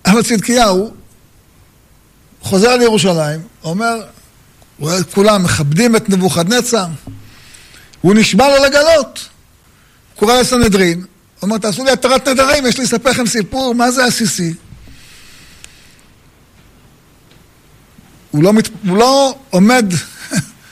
[0.06, 0.94] אבל צדקיהו
[2.40, 4.02] חוזר לירושלים, אומר,
[4.78, 6.86] רואה את כולם מכבדים את נבוכדנצר,
[8.00, 9.28] הוא נשבע לו לגלות.
[10.16, 11.04] קורא לסנהדרין,
[11.42, 14.54] אומר, תעשו לי התרת נדרים, יש לי לספר לכם סיפור, מה זה עסיסי?
[18.30, 18.68] הוא לא, מת...
[18.88, 19.92] הוא לא עומד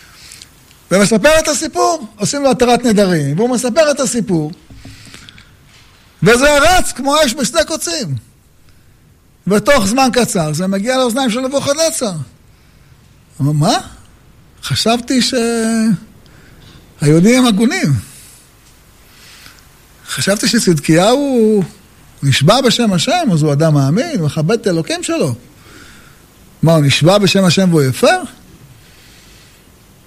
[0.91, 4.53] ומספר את הסיפור, עושים לו התרת נדרים, והוא מספר את הסיפור,
[6.23, 8.15] וזה רץ כמו אש בשדה קוצים.
[9.47, 12.13] ותוך זמן קצר זה מגיע לאוזניים של נבוכדנצר.
[13.41, 13.79] אמר, מה?
[14.63, 15.21] חשבתי
[17.01, 17.93] שהיהודים הם הגונים.
[20.09, 21.63] חשבתי שצדקיהו
[22.23, 25.35] נשבע בשם השם, אז הוא אדם מאמין, מכבד את האלוקים שלו.
[26.63, 28.21] מה, הוא נשבע בשם השם והוא יפר?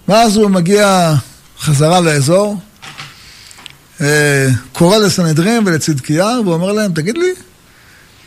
[0.08, 1.14] ואז הוא מגיע
[1.60, 2.58] חזרה לאזור,
[4.02, 7.34] אה, קורא לסנהדרין ולצדקיהו, ואומר להם, תגיד לי,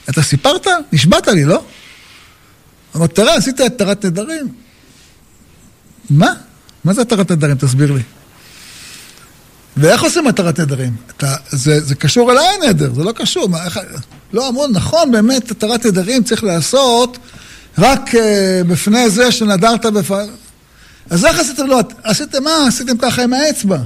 [0.08, 0.66] אתה סיפרת?
[0.92, 1.64] נשבעת לי, לא?
[2.96, 4.48] אמר, תראה, עשית את התרת נדרים.
[6.10, 6.32] מה?
[6.84, 7.56] מה זה התרת נדרים?
[7.56, 8.02] תסביר לי.
[9.76, 10.96] ואיך עושים התרת נדרים?
[11.16, 13.48] אתה, זה, זה קשור אליי נדר, זה לא קשור.
[13.48, 13.80] מה, איך,
[14.32, 17.18] לא אמרו, נכון, באמת, התרת נדרים צריך לעשות
[17.78, 18.18] רק uh,
[18.66, 20.10] בפני זה שנדרת בפ...
[21.10, 21.66] אז איך עשיתם?
[21.66, 22.66] לא, עשיתם מה?
[22.68, 23.78] עשיתם ככה עם האצבע.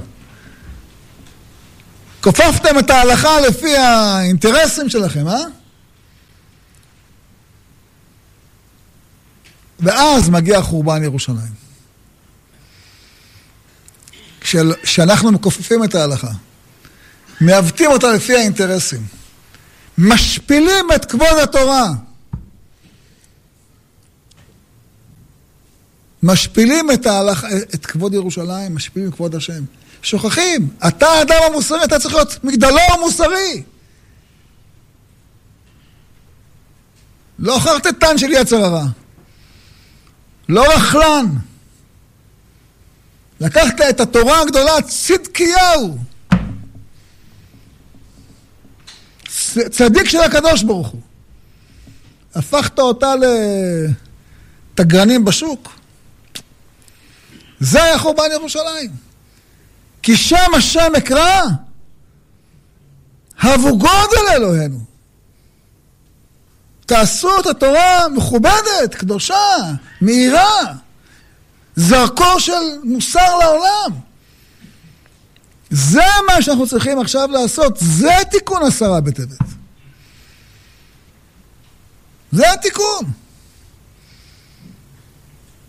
[2.21, 5.43] כופפתם את ההלכה לפי האינטרסים שלכם, אה?
[9.79, 11.64] ואז מגיע חורבן ירושלים.
[14.83, 16.31] כשאנחנו מכופפים את ההלכה,
[17.41, 19.01] מעוותים אותה לפי האינטרסים,
[19.97, 21.87] משפילים את כבוד התורה,
[26.23, 29.63] משפילים את, ההלך, את כבוד ירושלים, משפילים את כבוד השם.
[30.01, 33.63] שוכחים, אתה האדם המוסרי, אתה צריך להיות מגדלור מוסרי.
[37.39, 38.85] לא חרטטן של יצר הרע.
[40.49, 41.25] לא רכלן.
[43.39, 45.97] לקחת את התורה הגדולה, צדקיהו.
[49.69, 51.01] צדיק של הקדוש ברוך הוא.
[52.35, 53.13] הפכת אותה
[54.73, 55.79] לתגרנים בשוק.
[57.59, 58.91] זה היה חורבן ירושלים.
[60.03, 61.41] כי שם השם אקרא,
[63.39, 64.79] הבו גודל אלוהינו.
[66.85, 69.57] תעשו את התורה מכובדת, קדושה,
[70.01, 70.73] מהירה,
[71.75, 72.51] זרקור של
[72.83, 73.99] מוסר לעולם.
[75.69, 79.37] זה מה שאנחנו צריכים עכשיו לעשות, זה תיקון עשרה בטבת.
[82.31, 83.11] זה התיקון.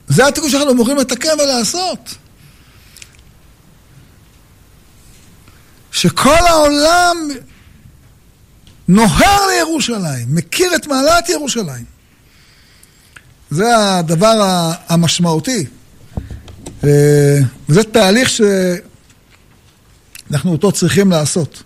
[0.09, 2.15] זה התיקון שאנחנו אמורים לתקן ולעשות.
[5.93, 7.17] שכל העולם
[8.89, 11.85] נוהר לירושלים, מכיר את מעלת ירושלים.
[13.51, 14.35] זה הדבר
[14.89, 15.67] המשמעותי.
[16.87, 18.29] אה, וזה תהליך
[20.29, 21.63] שאנחנו אותו צריכים לעשות.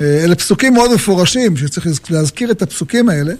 [0.00, 3.34] אה, אלה פסוקים מאוד מפורשים, שצריך להזכיר את הפסוקים האלה.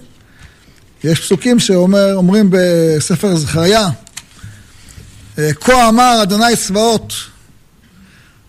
[1.03, 3.87] יש פסוקים שאומרים בספר זכריה,
[5.37, 7.13] אה, כה אמר אדוני צבאות,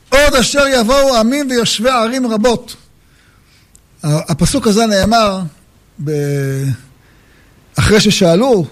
[0.08, 2.76] עוד אשר יבואו עמים ויושבי ערים רבות.
[4.02, 5.40] הפסוק הזה נאמר.
[7.78, 8.66] אחרי ששאלו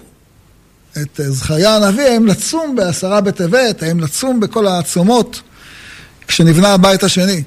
[1.01, 5.41] את זכריה הנביא האם לצום בעשרה בטבת, האם לצום בכל הצומות
[6.27, 7.43] כשנבנה הבית השני.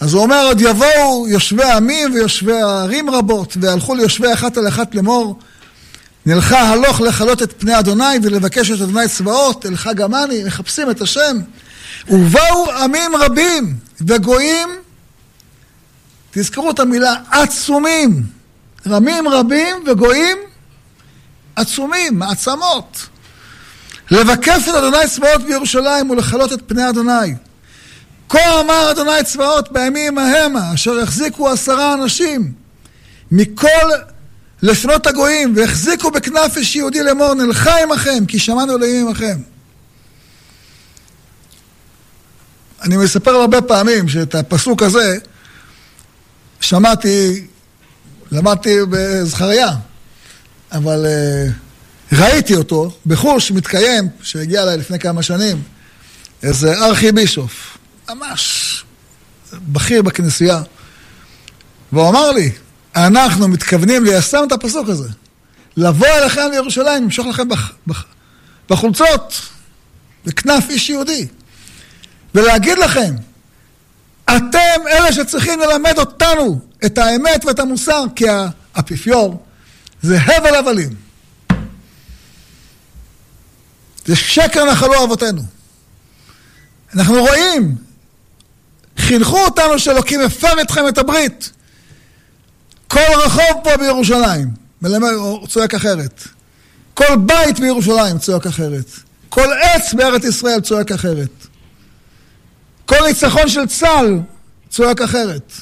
[0.00, 4.94] אז הוא אומר, עוד יבואו יושבי עמים ויושבי ערים רבות, והלכו ליושבי אחת על אחת
[4.94, 5.38] לאמור,
[6.26, 11.00] נלכה הלוך לכלות את פני אדוני ולבקש את אדוני צבאות, אל חג המאני, מחפשים את
[11.00, 11.36] השם.
[12.08, 14.68] ובאו עמים רבים וגויים,
[16.30, 18.22] תזכרו את המילה עצומים,
[18.86, 20.36] רמים רבים וגויים
[21.56, 23.06] עצומים, מעצמות.
[24.10, 27.34] לבקף את אדוני צבאות בירושלים ולכלות את פני אדוני.
[28.28, 32.52] כה אמר אדוני צבאות בימים המה, אשר החזיקו עשרה אנשים
[33.30, 33.68] מכל
[34.62, 39.38] לשנות הגויים, והחזיקו בכנף איש יהודי לאמור, נלכה עמכם, כי שמענו אלוהים עמכם.
[42.82, 45.18] אני מספר הרבה פעמים שאת הפסוק הזה
[46.60, 47.46] שמעתי,
[48.32, 49.68] למדתי בזכריה,
[50.72, 55.62] אבל uh, ראיתי אותו בחוש מתקיים, שהגיע אליי לפני כמה שנים,
[56.42, 58.84] איזה ארכי בישוף, ממש
[59.52, 60.62] בכיר בכנסייה,
[61.92, 62.50] והוא אמר לי,
[62.96, 65.08] אנחנו מתכוונים ליישם את הפסוק הזה.
[65.76, 68.04] לבוא אליכם לירושלים, למשוך לכם בח, בח,
[68.70, 69.40] בחולצות,
[70.24, 71.26] בכנף איש יהודי,
[72.34, 73.14] ולהגיד לכם,
[74.24, 78.24] אתם אלה שצריכים ללמד אותנו את האמת ואת המוסר, כי
[78.74, 79.45] האפיפיור
[80.02, 80.94] זה הבל הבלים.
[84.06, 85.42] זה שקר נחלו אבותינו.
[86.94, 87.76] אנחנו רואים,
[88.98, 91.50] חינכו אותנו שאלוקים הפר אתכם את הברית.
[92.88, 94.50] כל רחוב פה בירושלים
[94.82, 95.10] מלמד,
[95.48, 96.22] צועק אחרת.
[96.94, 98.90] כל בית בירושלים צועק אחרת.
[99.28, 101.46] כל עץ בארץ ישראל צועק אחרת.
[102.86, 104.20] כל ניצחון של צה"ל
[104.70, 105.52] צועק אחרת.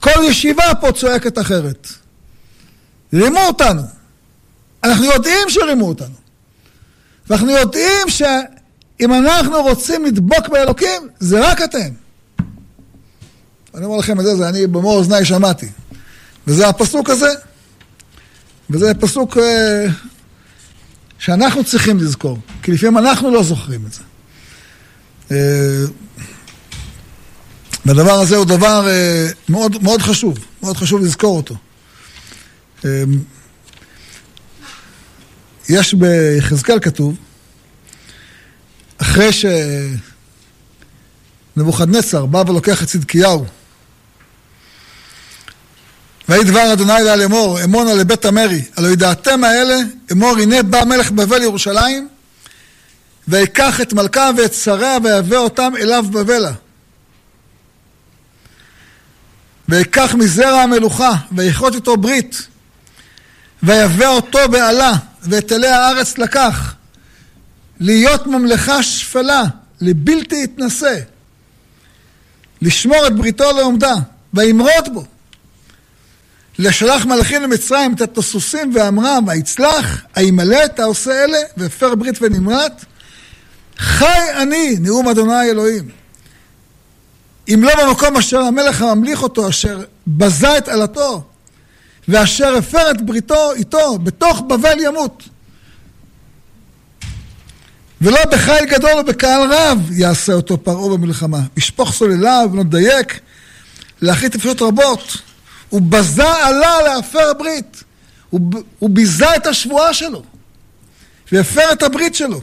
[0.00, 1.88] כל ישיבה פה צועקת אחרת.
[3.12, 3.82] רימו אותנו.
[4.84, 6.14] אנחנו יודעים שרימו אותנו.
[7.30, 11.88] ואנחנו יודעים שאם אנחנו רוצים לדבוק באלוקים, זה רק אתם.
[13.74, 15.68] אני אומר לכם את זה, זה אני במו אוזניי שמעתי.
[16.46, 17.34] וזה הפסוק הזה.
[18.70, 19.86] וזה פסוק אה,
[21.18, 24.02] שאנחנו צריכים לזכור, כי לפעמים אנחנו לא זוכרים את זה.
[25.30, 25.84] אה,
[27.86, 31.54] והדבר הזה הוא דבר אה, מאוד, מאוד חשוב, מאוד חשוב לזכור אותו.
[32.84, 33.02] אה,
[35.68, 37.16] יש ביחזקאל כתוב,
[38.98, 39.30] אחרי
[41.56, 43.46] שנבוכדנצר בא ולוקח את צדקיהו
[46.28, 49.78] ויהי דבר אדוני לה לאמור, אמונה לבית המרי, הלא ידעתם האלה,
[50.12, 52.08] אמור הנה בא מלך בבל ירושלים,
[53.28, 56.52] ויקח את מלכה ואת שריה ויבא אותם אליו בבלה.
[59.68, 62.46] ויקח מזרע המלוכה, ויכרות איתו ברית,
[63.62, 64.92] ויבא אותו בעלה,
[65.22, 66.74] ואת אלי הארץ לקח,
[67.80, 69.42] להיות ממלכה שפלה,
[69.80, 70.98] לבלתי יתנשא,
[72.62, 73.94] לשמור את בריתו לעומדה,
[74.34, 75.04] וימרוד בו.
[76.58, 82.84] לשלח מלאכים למצרים את הסוסים ואמרם, ויצלח, הימלט העושה אלה, והפר ברית ונמרט.
[83.78, 85.88] חי אני, נאום אדוני אלוהים.
[87.54, 91.24] אם לא במקום אשר המלך הממליך אותו, אשר בזה את עלתו,
[92.08, 95.22] ואשר הפר את בריתו איתו, בתוך בבל ימות.
[98.00, 101.40] ולא בחיל גדול ובקהל רב יעשה אותו פרעה במלחמה.
[101.56, 103.20] ישפוך סוללה ובנות דייק,
[104.02, 105.16] להחליט אפשרות רבות.
[105.68, 107.84] הוא בזה עלה להפר ברית.
[108.30, 108.40] הוא,
[108.78, 110.22] הוא ביזה את השבועה שלו,
[111.32, 112.40] והפר את הברית שלו.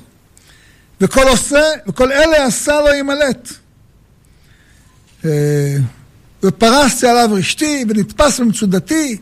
[1.01, 3.49] וכל עושה, וכל אלה עשה לו ימלט.
[5.25, 5.75] אה,
[6.43, 9.17] ופרסתי עליו רשתי, ונתפס במצודתי,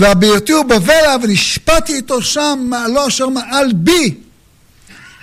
[0.00, 4.14] והביותי הוא בבלה, ונשפטתי איתו שם מעלו אשר מעל בי.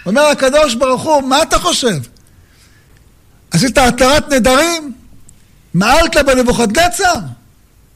[0.06, 2.00] אומר הקדוש ברוך הוא, מה אתה חושב?
[3.52, 4.94] עשית התרת נדרים?
[5.74, 7.14] מעלת בנבוכדנצר?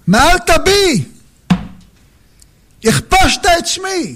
[0.07, 1.05] מעלת בי,
[2.83, 4.15] הכפשת את שמי,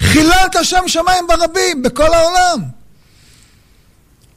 [0.00, 2.60] חיללת שם שמיים ברבים בכל העולם,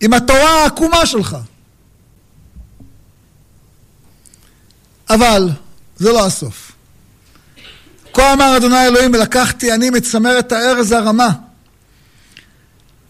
[0.01, 1.37] עם התורה העקומה שלך.
[5.09, 5.49] אבל
[5.95, 6.72] זה לא הסוף.
[8.13, 11.29] כה אמר אדוני אלוהים, ולקחתי אני מצמרת הארז הרמה,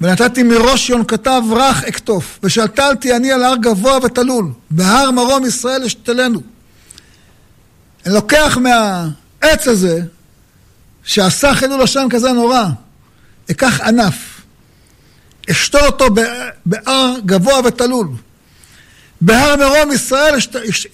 [0.01, 6.41] ונתתי מראש יונקתיו רך אקטוף, ושתלתי אני על הר גבוה ותלול, בהר מרום ישראל אשתלנו.
[8.05, 10.01] אני לוקח מהעץ הזה,
[11.03, 12.65] שעשה חילול השם כזה נורא,
[13.51, 14.41] אקח ענף,
[15.51, 16.05] אשתול אותו
[16.65, 18.07] בהר גבוה ותלול.
[19.21, 20.35] בהר מרום ישראל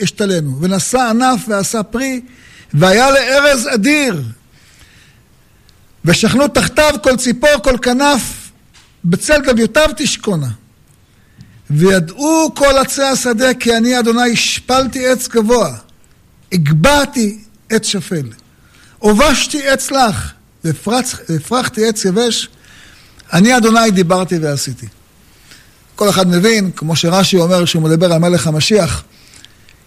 [0.03, 2.22] אשתלנו, ונשא ענף ועשה פרי,
[2.74, 4.24] והיה לארז אדיר.
[6.05, 8.51] ושכנו תחתיו כל ציפור, כל כנף,
[9.05, 10.49] בצל גביותיו תשכונה.
[11.70, 15.78] וידעו כל עצי השדה כי אני אדוני השפלתי עץ גבוה.
[16.51, 17.39] הגבהתי
[17.70, 18.30] עץ שפל,
[18.99, 20.32] הובשתי עץ לך,
[20.63, 22.49] והפרחתי עץ יבש,
[23.34, 24.88] אני אדוני דיברתי ועשיתי.
[25.95, 29.03] כל אחד מבין, כמו שרש"י אומר כשהוא מדבר על מלך המשיח,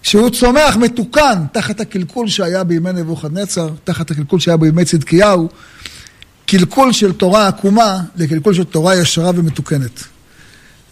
[0.02, 5.48] שהוא צומח מתוקן תחת הקלקול שהיה בימי נבוכדנצר, תחת הקלקול שהיה בימי צדקיהו,
[6.46, 10.04] קלקול של תורה עקומה לקלקול של תורה ישרה ומתוקנת.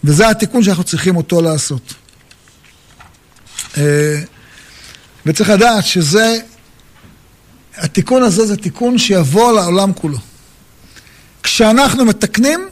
[0.03, 1.93] וזה התיקון שאנחנו צריכים אותו לעשות.
[3.77, 4.21] אה,
[5.25, 6.39] וצריך לדעת שזה,
[7.75, 10.17] התיקון הזה זה תיקון שיבוא לעולם כולו.
[11.43, 12.67] כשאנחנו מתקנים,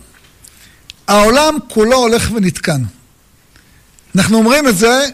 [1.08, 2.82] העולם כולו הולך ונתקן.
[4.16, 5.06] אנחנו אומרים את זה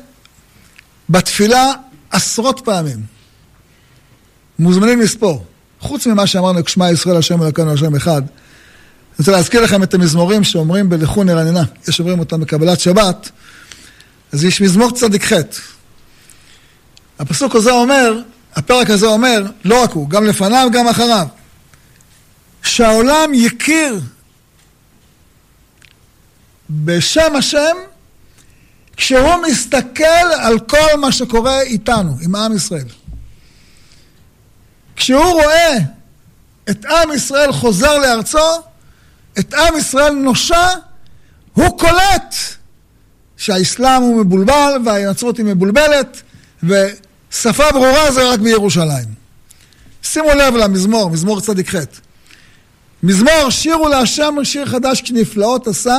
[1.10, 1.72] בתפילה
[2.10, 3.04] עשרות פעמים.
[4.60, 5.46] מוזמנים לספור.
[5.80, 8.22] חוץ ממה שאמרנו, שמע ישראל השם אלוקינו השם אחד.
[8.22, 11.64] אני רוצה להזכיר לכם את המזמורים שאומרים בלכו נרננה.
[11.88, 13.30] יש אומרים אותם בקבלת שבת.
[14.32, 15.38] אז יש מזמור צדיק ח'.
[17.20, 18.20] הפסוק הזה אומר,
[18.56, 21.28] הפרק הזה אומר, לא רק הוא, גם לפניו, גם אחריו.
[22.64, 24.00] שהעולם יכיר
[26.70, 27.76] בשם השם
[28.98, 32.88] כשהוא מסתכל על כל מה שקורה איתנו, עם עם ישראל.
[34.96, 35.78] כשהוא רואה
[36.70, 38.62] את עם ישראל חוזר לארצו,
[39.40, 40.68] את עם ישראל נושע,
[41.54, 42.36] הוא קולט
[43.38, 46.22] שהאסלאם הוא מבולבל והנצרות היא מבולבלת
[46.64, 49.16] ושפה ברורה זה רק בירושלים.
[50.04, 51.80] שימו לב למזמור, מזמור צדיק ח'.
[53.04, 55.98] מזמור שירו להשם שיר חדש כי נפלאות עשה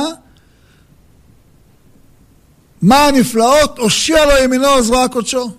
[2.81, 3.79] מה הנפלאות?
[3.79, 5.51] הושיע לו ימינו זרוע קודשו.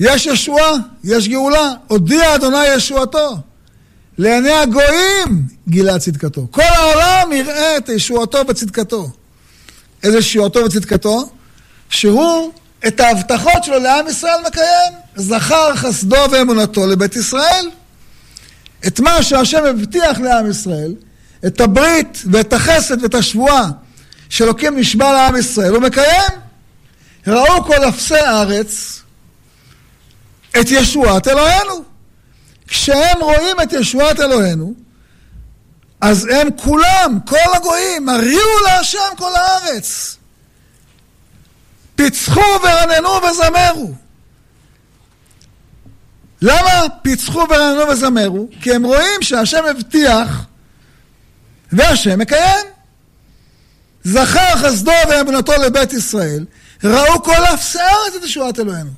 [0.00, 0.72] יש ישועה,
[1.04, 3.36] יש גאולה, הודיע אדוני ישועתו.
[4.18, 6.46] לעיני הגויים גילה צדקתו.
[6.50, 9.10] כל העולם יראה את ישועתו וצדקתו.
[10.02, 11.30] איזה ישועתו וצדקתו?
[11.88, 12.52] שהוא
[12.86, 14.92] את ההבטחות שלו לעם ישראל מקיים.
[15.16, 17.70] זכר חסדו ואמונתו לבית ישראל.
[18.86, 20.94] את מה שהשם הבטיח לעם ישראל,
[21.46, 23.70] את הברית ואת החסד ואת השבועה
[24.30, 26.32] שאלוקים נשבע לעם ישראל, הוא מקיים.
[27.26, 29.02] ראו כל אפסי הארץ
[30.60, 31.84] את ישועת אלוהינו.
[32.66, 34.74] כשהם רואים את ישועת אלוהינו,
[36.00, 40.16] אז הם כולם, כל הגויים, הריעו להשם כל הארץ.
[41.94, 43.94] פיצחו ורננו וזמרו.
[46.42, 48.48] למה פיצחו ורננו וזמרו?
[48.62, 50.44] כי הם רואים שהשם הבטיח
[51.72, 52.66] והשם מקיים.
[54.04, 56.44] זכר חסדו ואמונתו לבית ישראל,
[56.84, 58.90] ראו כל אפסי הארץ את ישועת אלוהינו.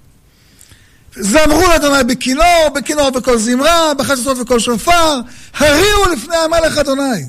[1.17, 5.21] זמרו לאדוני בכינור, בכינור וכל זמרה, בחצוצות וכל שופר,
[5.59, 7.25] הריעו לפני המלך אדוני.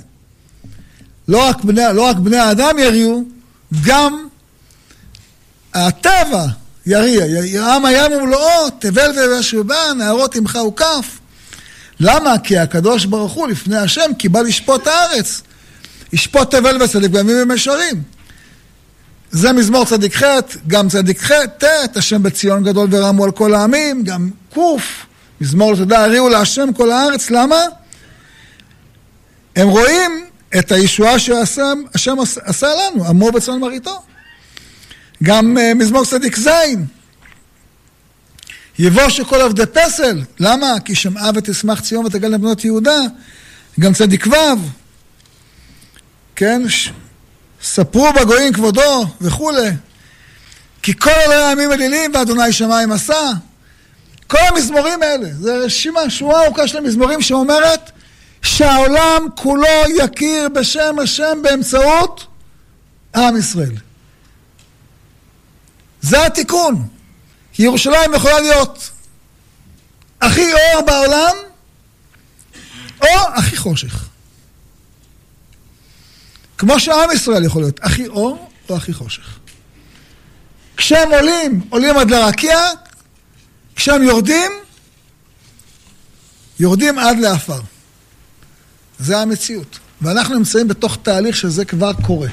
[1.28, 3.24] לא רק בני, לא רק בני האדם יריעו,
[3.86, 4.28] גם
[5.74, 6.46] הטבע
[6.86, 7.26] יריע.
[7.26, 11.20] ירעם הים ומלואו, תבל וישבע, נהרות עמך וכף.
[12.00, 12.40] למה?
[12.44, 15.42] כי הקדוש ברוך הוא לפני השם כי בא לשפוט הארץ.
[16.14, 18.02] ישפוט תבל וצדיק בימים ומשרים.
[19.32, 20.24] זה מזמור צדיק ח',
[20.68, 24.60] גם צדיק ח', ט', השם בציון גדול ורמו על כל העמים, גם ק',
[25.42, 27.56] מזמור לתודה הריעו להשם כל הארץ, למה?
[29.56, 30.26] הם רואים
[30.60, 34.02] את הישועה שהשם עשה לנו, עמו בצאן מרעיתו.
[35.24, 36.50] גם uh, מזמור צדיק ז',
[38.80, 40.80] יבוש כל עבדי פסל, למה?
[40.86, 43.00] כי שמעה ותשמח ציון ותגל לבנות יהודה,
[43.80, 44.83] גם צדיק ו',
[46.36, 46.62] כן?
[47.62, 49.70] ספרו בגויים כבודו וכולי.
[50.82, 53.32] כי כל אלוהי העמים אלילים ואדוני שמיים עשה.
[54.28, 57.92] כל המזמורים האלה, זה רשימה, שורה ארוכה של המזמורים שאומרת
[58.42, 62.28] שהעולם כולו יכיר בשם השם באמצעות
[63.16, 63.76] עם ישראל.
[66.02, 66.88] זה התיקון.
[67.54, 68.90] כי ירושלים יכולה להיות
[70.22, 71.36] הכי אור בעולם,
[73.02, 74.13] או הכי חושך.
[76.58, 79.40] כמו שעם ישראל יכול להיות, הכי אור או הכי חושך.
[80.78, 82.58] כשהם עולים, עולים עד לרקיע,
[83.76, 84.52] כשהם יורדים,
[86.60, 87.62] יורדים עד לעפר.
[89.00, 89.80] זה המציאות.
[90.02, 92.28] ואנחנו נמצאים בתוך תהליך שזה כבר קורה.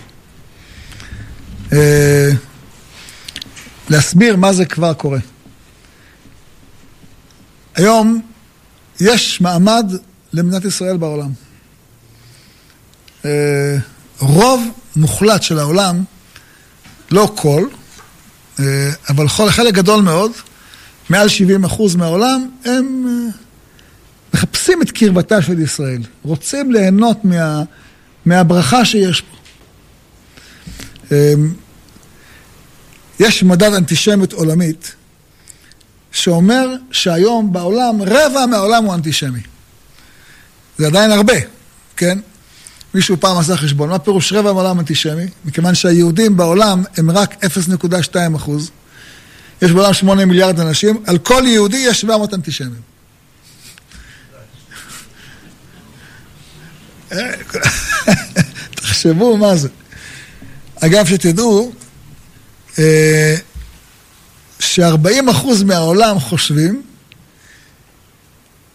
[1.73, 2.31] אה,
[3.91, 5.19] להסביר מה זה כבר קורה.
[7.75, 8.23] היום
[9.01, 9.93] יש מעמד
[10.33, 11.31] למדינת ישראל בעולם.
[13.25, 13.77] אה,
[14.21, 16.05] רוב מוחלט של העולם,
[17.11, 17.69] לא כל,
[18.61, 20.33] אה, אבל חלק גדול מאוד,
[21.11, 23.33] מעל 70 אחוז מהעולם, הם אה,
[24.35, 27.63] מחפשים את קרבתה של ישראל, רוצים ליהנות מה,
[28.27, 29.37] מהברכה שיש פה.
[31.13, 31.35] אה,
[33.21, 34.95] יש מדד אנטישמיות עולמית
[36.13, 39.41] שאומר שהיום בעולם, רבע מהעולם הוא אנטישמי.
[40.79, 41.35] זה עדיין הרבה,
[41.97, 42.19] כן?
[42.95, 45.27] מישהו פעם עשה חשבון, מה פירוש רבע מעולם אנטישמי?
[45.45, 48.71] מכיוון שהיהודים בעולם הם רק 0.2 אחוז.
[49.63, 52.91] יש בעולם 8 מיליארד אנשים, על כל יהודי יש 700 אנטישמים.
[58.75, 59.69] תחשבו מה זה.
[60.81, 61.73] אגב, שתדעו,
[62.79, 63.37] אה,
[64.61, 66.83] ש-40% מהעולם חושבים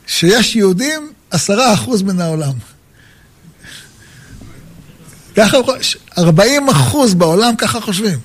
[0.08, 2.54] שיש יהודים 10% מן העולם.
[5.36, 5.58] ככה,
[6.18, 8.20] 40 אחוז בעולם ככה חושבים.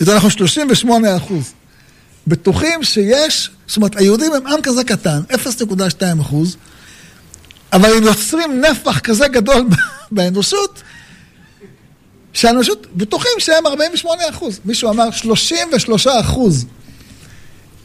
[0.00, 1.52] יותר נכון 38 אחוז.
[2.26, 6.56] בטוחים שיש, זאת אומרת, היהודים הם עם כזה קטן, 0.2 אחוז,
[7.72, 9.66] אבל הם יוצרים נפח כזה גדול
[10.10, 10.82] באנושות,
[12.32, 14.60] שהאנושות בטוחים שהם 48 אחוז.
[14.64, 16.66] מישהו אמר 33 אחוז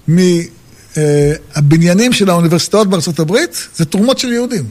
[0.08, 4.70] מהבניינים של האוניברסיטאות בארצות הברית זה תרומות של יהודים.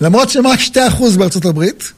[0.00, 1.92] למרות שהם רק 2 אחוז בארצות הברית,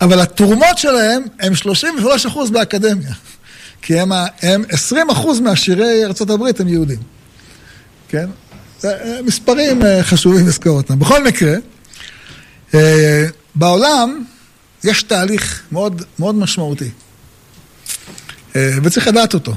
[0.00, 3.12] אבל התרומות שלהם הם 33 אחוז באקדמיה.
[3.82, 6.98] כי הם, הם 20 אחוז מעשירי ארה"ב הם יהודים.
[8.08, 8.26] כן?
[8.80, 10.98] זה מספרים אה, חשובים לזכור אותם.
[10.98, 11.54] בכל מקרה,
[12.74, 14.24] אה, בעולם
[14.84, 16.90] יש תהליך מאוד, מאוד משמעותי,
[18.56, 19.54] אה, וצריך לדעת אותו.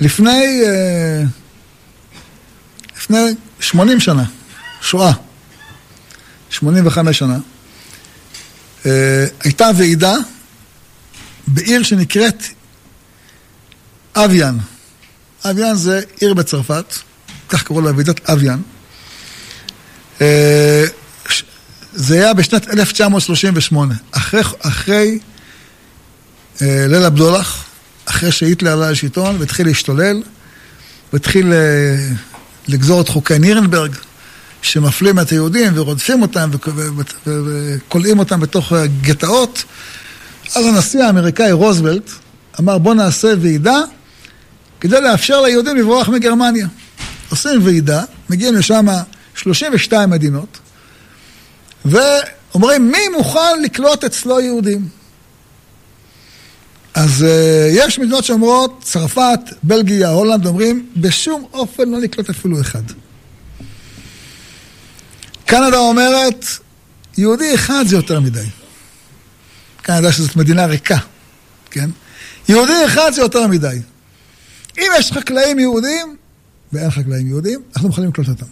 [0.00, 0.62] לפני,
[2.96, 3.18] לפני
[3.60, 4.24] 80 שנה,
[4.80, 5.12] שואה,
[6.50, 7.38] 85 שנה,
[9.44, 10.14] הייתה ועידה
[11.46, 12.42] בעיר שנקראת
[14.16, 14.58] אביאן.
[15.44, 16.94] אביאן זה עיר בצרפת,
[17.48, 18.60] כך קראו לה ועידת אביאן.
[20.20, 20.84] אה,
[21.92, 25.18] זה היה בשנת 1938, אחרי, אחרי
[26.62, 27.64] אה, ליל הבדולח,
[28.04, 30.22] אחרי שהיטלר עלה לשלטון והתחיל להשתולל,
[31.12, 32.08] והתחיל אה,
[32.68, 33.94] לגזור את חוקי נירנברג,
[34.62, 36.50] שמפלים את היהודים ורודפים אותם
[37.26, 39.64] וכולאים אותם בתוך גטאות.
[40.56, 42.10] אז הנשיא האמריקאי רוזוולט
[42.60, 43.78] אמר בוא נעשה ועידה
[44.80, 46.66] כדי לאפשר ליהודים לברוח מגרמניה.
[47.30, 48.86] עושים ועידה, מגיעים לשם
[49.34, 50.58] 32 מדינות,
[51.84, 54.88] ואומרים מי מוכן לקלוט אצלו יהודים.
[56.94, 57.24] אז uh,
[57.70, 62.82] יש מדינות שאומרות, צרפת, בלגיה, הולנד, אומרים, בשום אופן לא לקלוט אפילו אחד.
[65.50, 66.44] קנדה אומרת,
[67.18, 68.46] יהודי אחד זה יותר מדי.
[69.82, 70.98] קנדה שזאת מדינה ריקה,
[71.70, 71.90] כן?
[72.48, 73.78] יהודי אחד זה יותר מדי.
[74.78, 76.16] אם יש חקלאים יהודים,
[76.72, 78.46] ואין חקלאים יהודים, אנחנו מוכנים לקלוט אותם.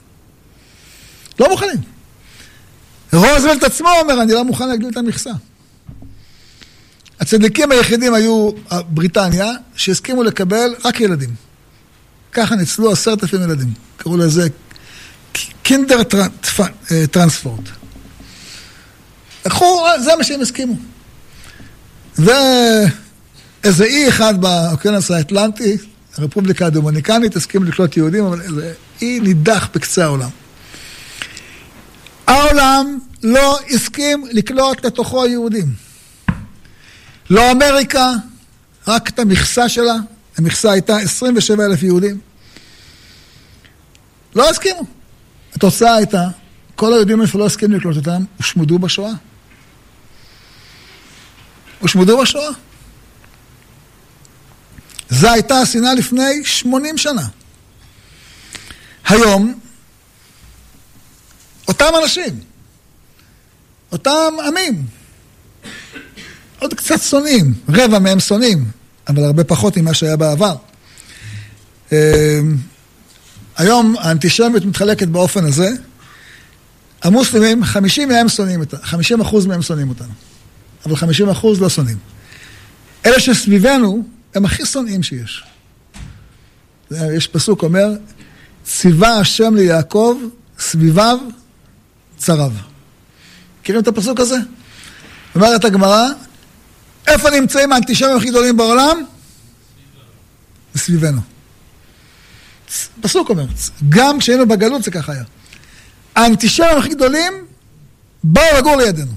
[1.41, 1.79] לא מוכנים.
[3.13, 5.31] רוזוולט עצמו אומר, אני לא מוכן להגדיל את המכסה.
[7.21, 8.51] הצדיקים היחידים היו
[8.89, 11.35] בריטניה, שהסכימו לקבל רק ילדים.
[12.33, 13.73] ככה ניצלו עשרת אלפים ילדים.
[13.97, 14.49] קראו לזה
[15.63, 16.03] קינדר
[17.11, 17.69] טרנספורט.
[19.47, 20.77] לקחו, זה מה שהם הסכימו.
[22.19, 25.77] ואיזה אי אחד באוקיינוס האטלנטי,
[26.19, 30.31] הרפובליקה הדומיניקנית, הסכים לקלוט יהודים, אבל איזה אי נידח בקצה העולם.
[32.27, 35.75] העולם לא הסכים לקלוט לתוכו יהודים.
[37.31, 38.13] לא אמריקה,
[38.87, 39.95] רק את המכסה שלה,
[40.39, 42.19] המכסה הייתה 27 אלף יהודים.
[44.35, 44.98] לא הסכימו.
[45.55, 46.29] התוצאה הייתה,
[46.75, 49.13] כל היהודים איפה לא הסכימו לקלוט אותם, הושמדו בשואה.
[51.79, 52.51] הושמדו בשואה.
[55.11, 57.27] זו הייתה השנאה לפני 80 שנה.
[59.09, 59.61] היום,
[61.69, 62.41] אותם אנשים,
[63.93, 64.87] אותם עמים,
[66.59, 68.65] עוד קצת שונאים, רבע מהם שונאים,
[69.09, 70.57] אבל הרבה פחות ממה שהיה בעבר.
[73.59, 75.71] אה, היום האנטישמיות מתחלקת באופן הזה,
[77.03, 80.13] המוסלמים, 50 מהם שונאים אותנו, 50 אחוז מהם שונאים אותנו.
[80.87, 81.99] אבל 50 אחוז לא שונאים.
[83.07, 84.03] אלה שסביבנו
[84.35, 85.45] הם הכי שונאים שיש.
[86.91, 87.89] יש פסוק אומר,
[88.65, 90.19] ציווה השם ליעקב,
[90.59, 91.19] סביביו,
[92.17, 92.53] צריו.
[93.61, 94.37] מכירים את הפסוק הזה?
[95.35, 96.09] אומרת הגמרא,
[97.07, 99.05] איפה נמצאים האנטישמים הכי גדולים בעולם?
[100.77, 101.21] סביבנו.
[103.01, 103.47] פסוק אומר,
[103.89, 105.25] גם כשהיינו בגלות זה ככה היה.
[106.15, 107.33] האנטישמים הכי גדולים
[108.25, 109.13] באו לגור לידינו.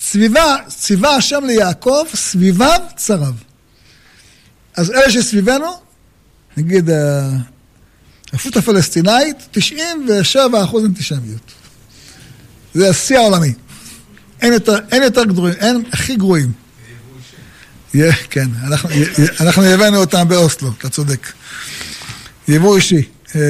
[0.00, 3.34] סביבה, ציווה השם ליעקב, סביביו צריו.
[4.76, 5.80] אז אלה שסביבנו,
[6.56, 6.90] נגיד
[8.32, 11.52] הרשות הפלסטינאית, 97 אחוז אנטישמיות.
[12.74, 13.52] זה השיא העולמי.
[14.40, 16.52] אין יותר, אין יותר גרועים, אין הכי גרועים.
[18.30, 18.90] כן, אנחנו,
[19.40, 21.32] אנחנו הבאנו אותם באוסלו, אתה צודק.
[22.48, 23.02] יבוא אישי.
[23.34, 23.40] אה,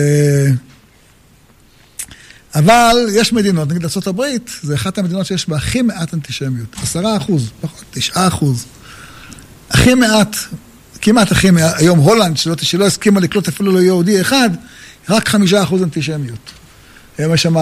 [2.54, 4.22] אבל יש מדינות, נגיד ארה"ב,
[4.62, 6.76] זה אחת המדינות שיש בה הכי מעט אנטישמיות.
[6.82, 8.64] עשרה אחוז, פחות, תשעה אחוז.
[9.70, 10.36] הכי מעט,
[11.00, 14.50] כמעט הכי מעט, היום הולנד, שלא, שלא הסכימה לקלוט אפילו לא יהודי אחד,
[15.08, 16.50] רק חמישה אחוז אנטישמיות.
[17.18, 17.56] היום יש שם,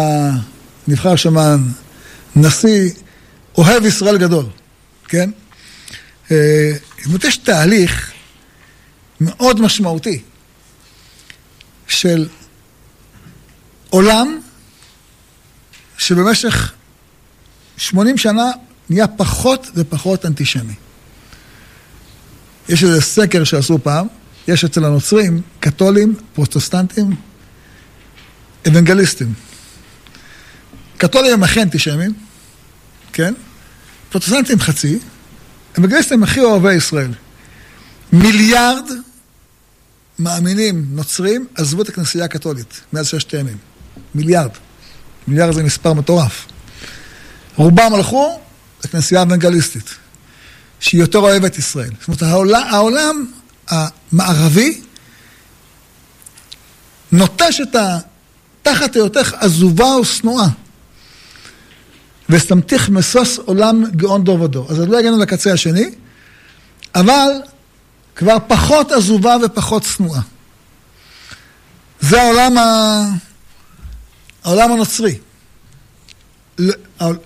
[0.89, 1.37] נבחר שם
[2.37, 2.91] נשיא
[3.59, 4.47] אוהב ישראל גדול,
[5.09, 5.31] כן?
[6.31, 8.13] אה, זאת אומרת, יש תהליך
[9.21, 10.23] מאוד משמעותי
[11.93, 12.29] של
[13.91, 14.41] עולם
[15.99, 16.73] שבמשך
[17.77, 18.51] 80 שנה
[18.91, 20.75] נהיה פחות ופחות אנטישמי.
[22.69, 24.07] יש איזה סקר שעשו פעם,
[24.49, 27.17] יש אצל הנוצרים, קתולים, פרוטסטנטים,
[28.67, 29.35] אוונגליסטים.
[30.97, 32.13] קתולים הם הכי אנטישמים,
[33.13, 33.35] כן?
[34.11, 34.99] פרוטסטנטים חצי,
[35.79, 37.13] אוונגליסטים הכי אוהבי ישראל.
[38.13, 38.91] מיליארד
[40.19, 43.57] מאמינים נוצרים עזבו את הכנסייה הקתולית מאז ששת הימים.
[44.15, 44.51] מיליארד.
[45.29, 46.47] מיליארד זה מספר מטורף.
[47.57, 48.41] רובם הלכו
[48.85, 49.95] לכנסייה האוונגליסטית,
[50.81, 51.91] שהיא יותר אוהבת ישראל.
[52.01, 53.27] זאת אומרת, העולם, העולם
[53.69, 54.81] המערבי
[57.13, 57.99] נוטש את ה...
[58.63, 60.47] תחת היותך עזובה ושנואה.
[62.29, 64.71] וסמתיך משוש עולם גאון דור ודור.
[64.71, 65.91] אז עוד לא הגענו לקצה השני,
[66.95, 67.29] אבל
[68.17, 70.21] כבר פחות עזובה ופחות שנואה.
[72.01, 73.05] זה העולם, ה...
[74.45, 75.19] העולם הנוצרי.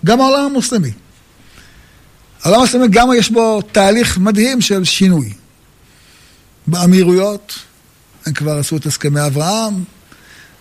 [0.05, 0.93] גם העולם המוסלמי.
[2.43, 5.32] העולם המוסלמי גם יש בו תהליך מדהים של שינוי.
[6.66, 7.59] באמירויות,
[8.26, 9.84] הם כבר עשו את הסכמי אברהם,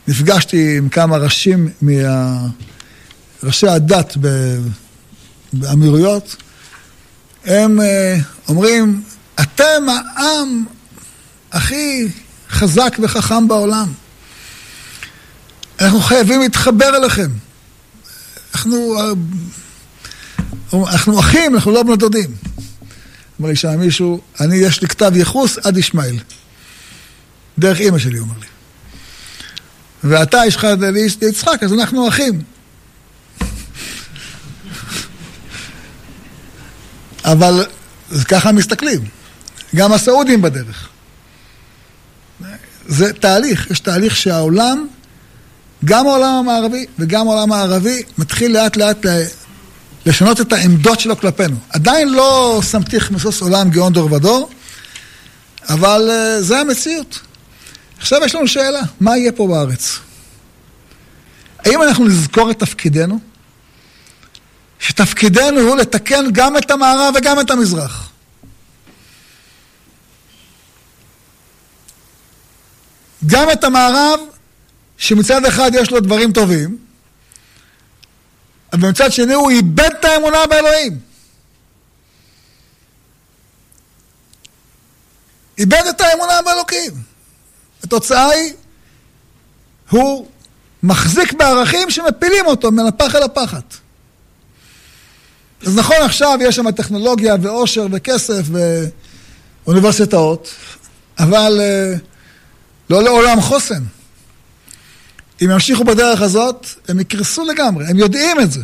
[0.08, 4.18] נפגשתי עם כמה ראשים מראשי הדת
[5.54, 6.36] באמירויות,
[7.46, 8.18] הם אה,
[8.48, 9.04] אומרים,
[9.42, 10.66] אתם העם
[11.52, 12.08] הכי
[12.50, 13.94] חזק וחכם בעולם.
[15.80, 17.30] אנחנו חייבים להתחבר אליכם.
[18.54, 18.98] אנחנו,
[20.74, 22.36] אנחנו אחים, אנחנו לא בני דודים.
[23.40, 26.20] אמר לי שם מישהו, אני, יש לי כתב ייחוס עד ישמעאל.
[27.60, 28.48] דרך אימא שלי, אומר לי.
[30.04, 30.68] ואתה, יש לך
[31.22, 32.42] ליצחק, אז אנחנו אחים.
[37.26, 37.66] אבל
[38.28, 39.02] ככה מסתכלים.
[39.76, 40.90] גם הסעודים בדרך.
[42.88, 44.88] זה תהליך, יש תהליך שהעולם,
[45.86, 49.06] גם העולם המערבי וגם העולם הערבי, מתחיל לאט לאט
[50.06, 51.56] לשנות את העמדות שלו כלפינו.
[51.70, 54.50] עדיין לא סמתיך משוש עולם גאון דור ודור,
[55.70, 57.20] אבל uh, זה המציאות.
[57.98, 60.00] עכשיו יש לנו שאלה, מה יהיה פה בארץ?
[61.60, 63.20] האם אנחנו נזכור את תפקידנו?
[64.80, 68.10] שתפקידנו הוא לתקן גם את המערב וגם את המזרח.
[73.26, 74.20] גם את המערב,
[74.98, 76.78] שמצד אחד יש לו דברים טובים,
[78.74, 81.00] אבל מצד שני הוא איבד את האמונה באלוהים.
[85.58, 86.92] איבד את האמונה באלוקים.
[87.84, 88.54] התוצאה היא,
[89.90, 90.28] הוא
[90.84, 93.76] מחזיק בערכים שמפילים אותו מן הפח אל הפחת.
[95.66, 98.44] אז נכון, עכשיו יש שם טכנולוגיה ועושר וכסף
[99.66, 100.50] ואוניברסיטאות,
[101.20, 102.00] אבל uh,
[102.90, 103.84] לא לעולם חוסן.
[105.42, 108.62] אם ימשיכו בדרך הזאת, הם יקרסו לגמרי, הם יודעים את זה.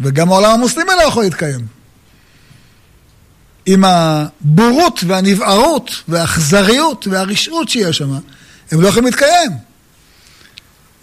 [0.00, 1.66] וגם העולם המוסלמי לא יכול להתקיים.
[3.66, 8.12] עם הבורות והנבערות והאכזריות והרשעות שיש שם,
[8.70, 9.50] הם לא יכולים להתקיים.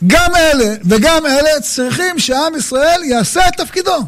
[0.08, 4.06] גם אלה וגם אלה צריכים שעם ישראל יעשה את תפקידו.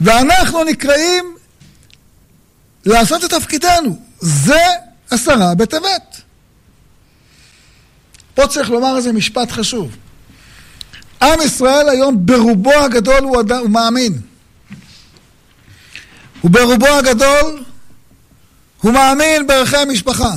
[0.00, 1.33] ואנחנו נקראים
[2.86, 3.98] לעשות את תפקידנו.
[4.20, 4.60] זה
[5.10, 6.20] עשרה בטבת.
[8.34, 9.96] פה צריך לומר איזה משפט חשוב.
[11.22, 13.52] עם ישראל היום ברובו הגדול הוא, אד...
[13.52, 14.20] הוא מאמין.
[16.44, 17.64] וברובו הגדול
[18.82, 20.32] הוא מאמין בערכי המשפחה.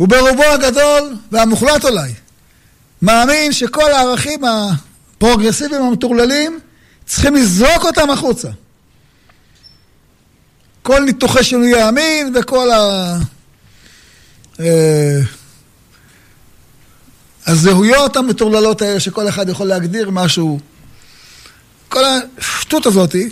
[0.00, 2.12] וברובו הגדול, והמוחלט אולי,
[3.02, 6.60] מאמין שכל הערכים הפרוגרסיביים המטורללים
[7.06, 8.48] צריכים לזרוק אותם החוצה.
[10.84, 13.16] כל ניתוחי שינוי המין וכל ה...
[14.60, 15.20] אה,
[17.46, 20.58] הזהויות המטורללות האלה שכל אחד יכול להגדיר משהו.
[21.88, 22.02] כל
[22.38, 23.30] השטות הזאתי,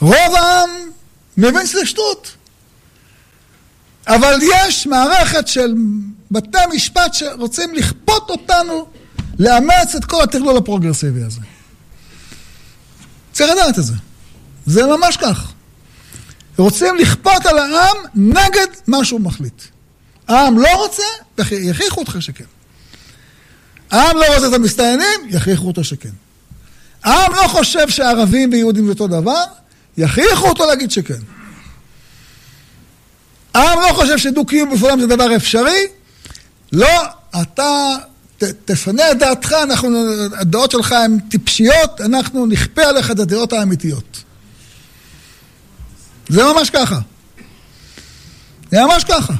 [0.00, 0.70] רוב העם
[1.36, 2.30] מבין שזה שטות.
[4.06, 5.74] אבל יש מערכת של
[6.30, 8.86] בתי משפט שרוצים לכפות אותנו
[9.38, 11.40] לאמץ את כל הטרלול הפרוגרסיבי הזה.
[13.32, 13.94] צריך לדעת את זה.
[14.66, 15.52] זה ממש כך.
[16.58, 19.62] רוצים לכפות על העם נגד מה שהוא מחליט.
[20.28, 21.02] העם לא רוצה,
[21.52, 22.44] יכריחו אותך שכן.
[23.90, 26.10] העם לא רוצה את המסתננים, יכריחו אותו שכן.
[27.04, 29.44] העם לא חושב שערבים ויהודים זה אותו דבר,
[29.96, 31.20] יכריחו אותו להגיד שכן.
[33.54, 35.86] העם לא חושב שדו-קיום בפעולם זה דבר אפשרי,
[36.72, 37.02] לא,
[37.42, 37.96] אתה
[38.38, 39.98] ת, תפנה את דעתך, אנחנו,
[40.36, 44.22] הדעות שלך הן טיפשיות, אנחנו נכפה עליך את הדעות האמיתיות.
[46.28, 46.98] זה ממש ככה.
[48.70, 49.32] זה ממש ככה.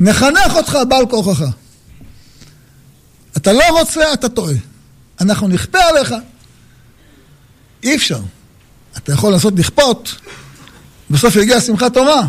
[0.00, 1.44] נחנך אותך בעל כורחך.
[3.36, 4.54] אתה לא רוצה, אתה טועה.
[5.20, 6.14] אנחנו נכפה עליך.
[7.82, 8.20] אי אפשר.
[8.96, 10.14] אתה יכול לנסות לכפות,
[11.10, 12.22] בסוף יגיע שמחת תורה.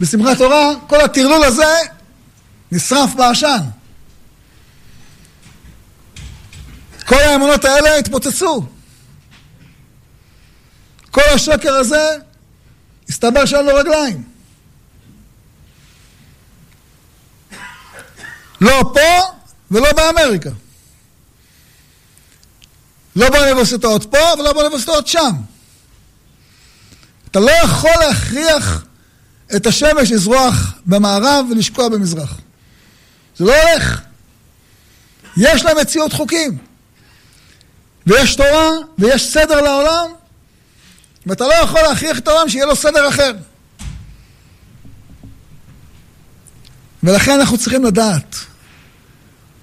[0.00, 1.74] בשמחת תורה, כל הטרלול הזה
[2.72, 3.58] נשרף בעשן.
[7.06, 8.66] כל האמונות האלה התפוצצו.
[11.10, 12.16] כל השקר הזה,
[13.08, 14.24] הסתבר שאין לו רגליים.
[18.60, 19.34] לא פה
[19.70, 20.50] ולא באמריקה.
[23.16, 25.32] לא באוניברסיטאות פה ולא באוניברסיטאות שם.
[27.30, 28.84] אתה לא יכול להכריח
[29.56, 32.40] את השמש לזרוח במערב ולשקוע במזרח.
[33.36, 34.00] זה לא הולך.
[35.36, 36.58] יש לה מציאות חוקים.
[38.06, 40.10] ויש תורה, ויש סדר לעולם,
[41.28, 43.32] ואתה לא יכול להכריח את העולם שיהיה לו סדר אחר.
[47.02, 48.36] ולכן אנחנו צריכים לדעת,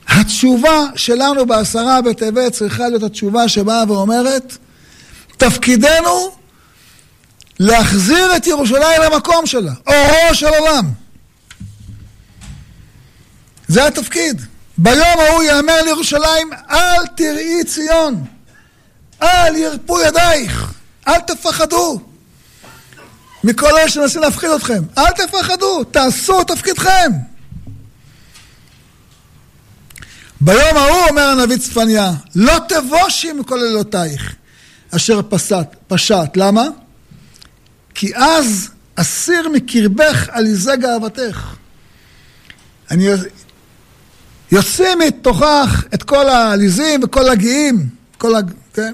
[0.08, 4.58] התשובה שלנו בעשרה בטבת צריכה להיות התשובה שבאה ואומרת,
[5.38, 6.36] תפקידנו
[7.60, 10.92] להחזיר את ירושלים למקום שלה, אורו של עולם.
[13.68, 14.42] זה התפקיד.
[14.78, 18.26] ביום ההוא יאמר לירושלים, אל תראי ציון,
[19.22, 20.72] אל ירפו ידייך,
[21.08, 22.02] אל תפחדו.
[23.44, 27.12] מכל אלה שמנסים להפחיד אתכם, אל תפחדו, תעשו את תפקידכם.
[30.42, 34.36] ביום ההוא, אומר הנביא צפניה, לא תבושי מכל אלותייך
[34.96, 35.54] אשר פסט,
[35.88, 36.38] פשט.
[36.38, 36.68] למה?
[37.96, 41.56] כי אז אסיר מקרבך עליזה גאוותך.
[42.92, 43.08] אני
[44.52, 48.52] יוצא מתוכך את כל העליזים וכל הגאים, כל הג...
[48.74, 48.94] כן?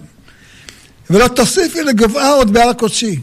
[1.11, 3.19] ולא תוסיפי לגבעה עוד בהר הקודשי.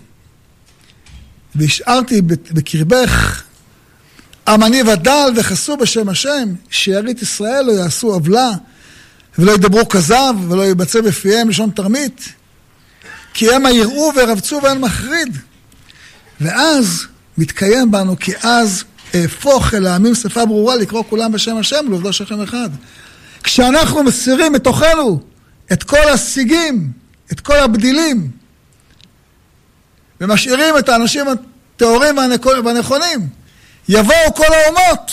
[1.54, 3.42] והשארתי בקרבך
[4.48, 8.50] עם עני ודל וחסו בשם השם, שירית ישראל לא יעשו עוולה
[9.38, 12.28] ולא ידברו כזב ולא יבצע בפיהם לשון תרמית,
[13.34, 15.36] כי המה יראו ורבצו ואין מחריד.
[16.40, 17.06] ואז
[17.38, 18.84] מתקיים בנו, כי אז
[19.14, 22.70] אהפוך אל העמים שפה ברורה לקרוא כולם בשם השם ולעובדו שכם אחד.
[23.42, 25.20] כשאנחנו מסירים מתוכנו
[25.72, 26.92] את כל הסיגים,
[27.32, 28.30] את כל הבדילים,
[30.20, 32.16] ומשאירים את האנשים הטהורים
[32.64, 33.28] והנכונים,
[33.88, 35.12] יבואו כל האומות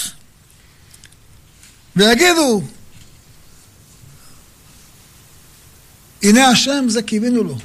[1.95, 2.61] ויגידו,
[6.24, 7.57] הנה השם זה קיווינו לו.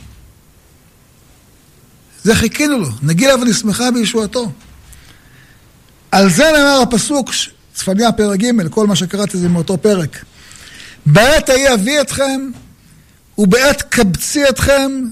[2.23, 4.53] זה חיכינו לו, נגילה ונשמחה בישועתו.
[6.11, 7.31] על זה נאמר הפסוק,
[7.75, 10.25] צפניה פרק ג', כל מה שקראתי זה מאותו פרק.
[11.07, 12.51] בעת ההיא אביא אתכם,
[13.41, 15.05] ובעת קבצי אתכם,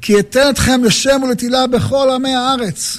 [0.00, 2.98] כי אתן אתכם לשם ולתהילה בכל עמי הארץ.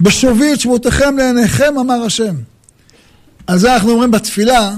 [0.00, 2.34] בשובי את שמותיכם לעיניכם, אמר השם.
[3.46, 4.74] על זה אנחנו אומרים בתפילה,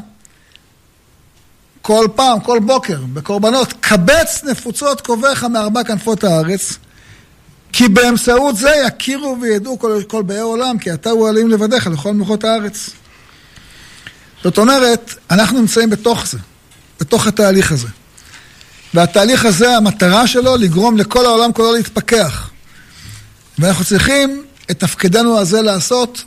[1.82, 6.78] כל פעם, כל בוקר, בקורבנות, קבץ נפוצות קובעך מארבע כנפות הארץ,
[7.72, 12.14] כי באמצעות זה יכירו וידעו כל, כל באי עולם, כי אתה הוא עלים לבדיך לכל
[12.14, 12.90] מלכות הארץ.
[14.44, 16.38] זאת אומרת, אנחנו נמצאים בתוך זה,
[17.00, 17.88] בתוך התהליך הזה.
[18.94, 22.50] והתהליך הזה, המטרה שלו לגרום לכל העולם כולו להתפכח.
[23.58, 26.24] ואנחנו צריכים את תפקידנו הזה לעשות,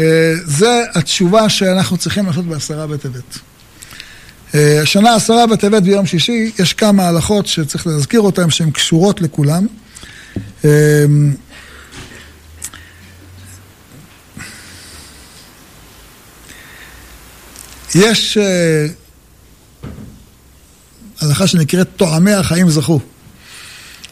[0.00, 3.38] אה, זה התשובה שאנחנו צריכים לעשות בעשרה בטבת.
[4.54, 9.66] אה, השנה עשרה בטבת ביום שישי, יש כמה הלכות שצריך להזכיר אותן שהן קשורות לכולם.
[10.64, 11.34] אמ,
[17.94, 18.86] יש אה,
[21.20, 23.00] הלכה שנקראת טועמי החיים זכו.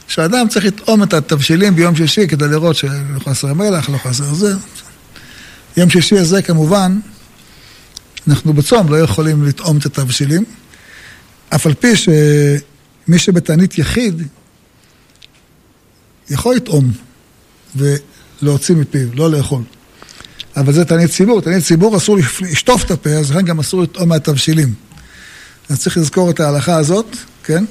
[0.09, 4.55] שאדם צריך לטעום את התבשילים ביום שישי כדי לראות שלא חסר מלח, לא חסר זה.
[5.77, 6.99] יום שישי הזה כמובן,
[8.29, 10.45] אנחנו בצום לא יכולים לטעום את התבשילים,
[11.55, 14.23] אף על פי שמי שבתענית יחיד
[16.31, 16.93] יכול לטעום
[17.77, 19.63] ולהוציא מפיו, לא לאכול.
[20.57, 24.09] אבל זה תענית ציבור, תענית ציבור אסור לשטוף את הפה, אז לכן גם אסור לטעום
[24.09, 24.75] מהתבשילים.
[25.69, 27.65] אז צריך לזכור את ההלכה הזאת, כן?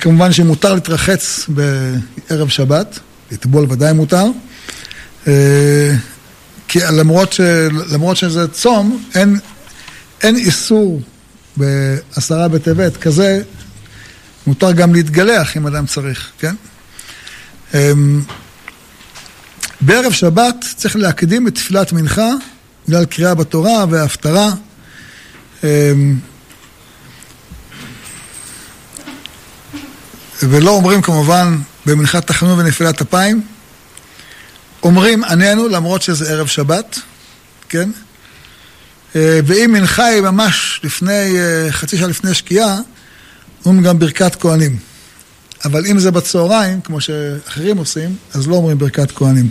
[0.00, 2.98] כמובן שמותר להתרחץ בערב שבת,
[3.32, 4.26] לטבול ודאי מותר.
[5.26, 5.94] אה,
[6.68, 7.40] כי למרות, ש,
[7.92, 9.38] למרות שזה צום, אין,
[10.22, 11.02] אין איסור
[11.56, 13.42] בעשרה בטבת כזה,
[14.46, 16.54] מותר גם להתגלח אם אדם צריך, כן?
[17.74, 18.22] אמ,
[19.80, 22.30] בערב שבת צריך להקדים את תפילת מנחה
[22.88, 24.50] בגלל קריאה בתורה והפטרה.
[30.42, 33.42] ולא אומרים כמובן במנחת תחנון ונפילת אפיים.
[34.82, 36.98] אומרים עננו למרות שזה ערב שבת,
[37.68, 37.90] כן?
[39.16, 42.80] אה, ואם מנחה היא ממש לפני, אה, חצי שעה לפני שקיעה,
[43.66, 44.78] אומרים גם ברכת כהנים.
[45.64, 49.48] אבל אם זה בצהריים, כמו שאחרים עושים, אז לא אומרים ברכת כהנים.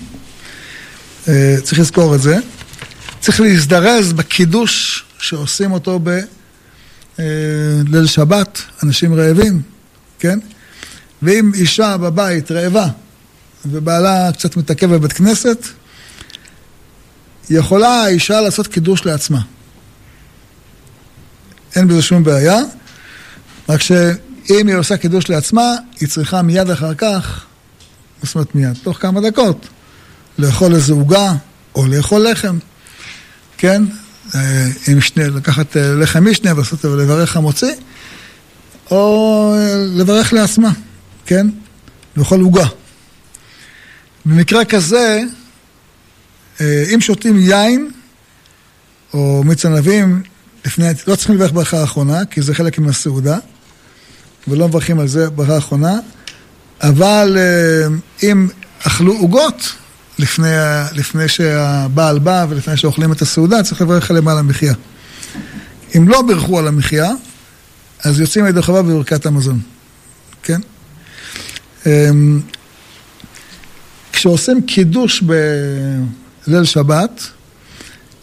[1.27, 2.37] אה, צריך לזכור את זה.
[3.19, 5.99] צריך להזדרז בקידוש שעושים אותו
[7.17, 9.61] בליל שבת, אנשים רעבים,
[10.19, 10.39] כן?
[11.23, 12.87] ואם אישה בבית רעבה
[13.65, 15.67] ובעלה קצת מתעכב בבית כנסת,
[17.49, 19.41] יכולה האישה לעשות קידוש לעצמה.
[21.75, 22.59] אין בזה שום בעיה,
[23.69, 27.45] רק שאם היא עושה קידוש לעצמה, היא צריכה מיד אחר כך,
[28.23, 29.67] זאת אומרת מיד, תוך כמה דקות,
[30.37, 31.33] לאכול איזה עוגה
[31.75, 32.57] או לאכול לחם,
[33.57, 33.83] כן?
[34.35, 36.51] אה, עם שני, לקחת אה, לחם משנה
[36.83, 37.73] ולברך המוציא,
[38.91, 40.71] או אה, לברך לעצמה.
[41.33, 41.47] כן?
[42.17, 42.65] לאכול עוגה.
[44.25, 45.21] במקרה כזה,
[46.61, 47.91] אה, אם שותים יין
[49.13, 50.23] או מיץ ענבים,
[50.65, 53.37] לפני, לא צריכים לברך ברכה האחרונה, כי זה חלק מהסעודה,
[54.47, 55.99] ולא מברכים על זה ברכה האחרונה,
[56.81, 57.87] אבל אה,
[58.23, 58.47] אם
[58.87, 59.73] אכלו עוגות
[60.19, 60.55] לפני,
[60.91, 64.73] לפני שהבעל בא ולפני שאוכלים את הסעודה, צריך לברך עליהם על המחיה.
[65.97, 67.11] אם לא בירכו על המחיה,
[68.03, 69.59] אז יוצאים ידי חובה בברכת המזון,
[70.43, 70.61] כן?
[71.85, 72.41] אמ,
[74.11, 75.23] כשעושים קידוש
[76.47, 77.21] בליל שבת,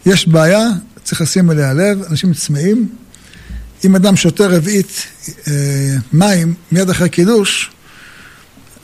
[0.05, 0.67] יש בעיה,
[1.03, 2.89] צריך לשים אליה לב, אנשים צמאים.
[3.85, 5.07] אם אדם שותה רביעית
[5.47, 7.71] אה, מים מיד אחרי קידוש,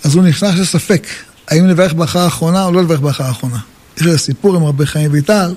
[0.03, 1.07] אז הוא נכנס לספק,
[1.47, 3.59] האם לברך ברכה האחרונה או לא לברך ברכה האחרונה.
[3.97, 5.53] יש איזה סיפור עם רבי חיים ויטל,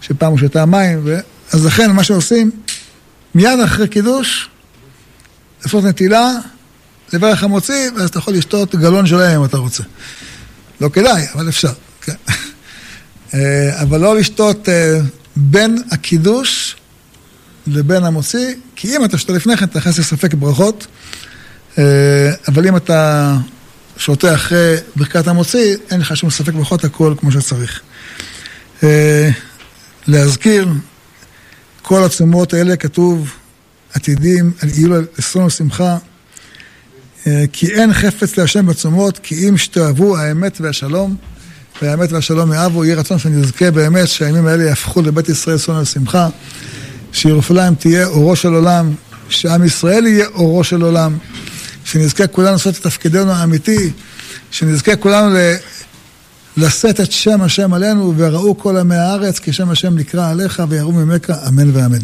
[0.00, 1.18] שפעם הוא שותה מים, ו...
[1.52, 2.50] אז לכן מה שעושים,
[3.34, 4.48] מיד אחרי קידוש,
[5.62, 6.30] לעשות נטילה,
[7.12, 9.82] לברך המוציא, ואז אתה יכול לשתות גלון שלהם אם אתה רוצה.
[10.80, 12.14] לא כדאי, אבל אפשר, כן.
[13.34, 15.00] אה, אבל לא לשתות אה,
[15.36, 16.76] בין הקידוש
[17.66, 20.86] לבין המוציא, כי אם אתה שותה לפני כן, אתה נכנס לספק ברכות,
[21.78, 23.36] אה, אבל אם אתה
[23.96, 27.80] שותה אחרי ברכת המוציא, אין לך שום ספק ברכות, הכל כמו שצריך.
[30.06, 30.68] להזכיר,
[31.82, 33.32] כל הצומות האלה כתוב
[33.94, 35.98] עתידים, יהיו לששון ושמחה.
[37.26, 41.16] אה, כי אין חפץ להשם בצומות, כי אם שתאהבו האמת והשלום,
[41.82, 46.28] והאמת והשלום יאהבו, יהי רצון שנזכה באמת שהימים האלה יהפכו לבית ישראל שונא ושמחה,
[47.12, 48.94] שירושלים תהיה אורו של עולם,
[49.28, 51.18] שעם ישראל יהיה אורו של עולם,
[51.84, 53.90] שנזכה כולנו לעשות את תפקידנו האמיתי,
[54.50, 55.54] שנזכה כולנו ל...
[56.56, 60.92] לשאת את שם השם עלינו, וראו כל עמי הארץ, כי שם השם נקרא עליך, ויראו
[60.92, 61.98] ממך, אמן ואמן.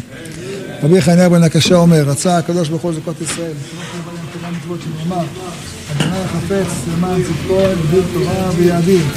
[0.83, 3.51] רבי חניה בן הקשה אומר, רצה הקדוש ברוך הוא לזכות ישראל.
[4.69, 5.25] המצוות שנאמר,
[5.91, 9.09] אדוני החפץ למען צדקו, גדול תורה ויעדים.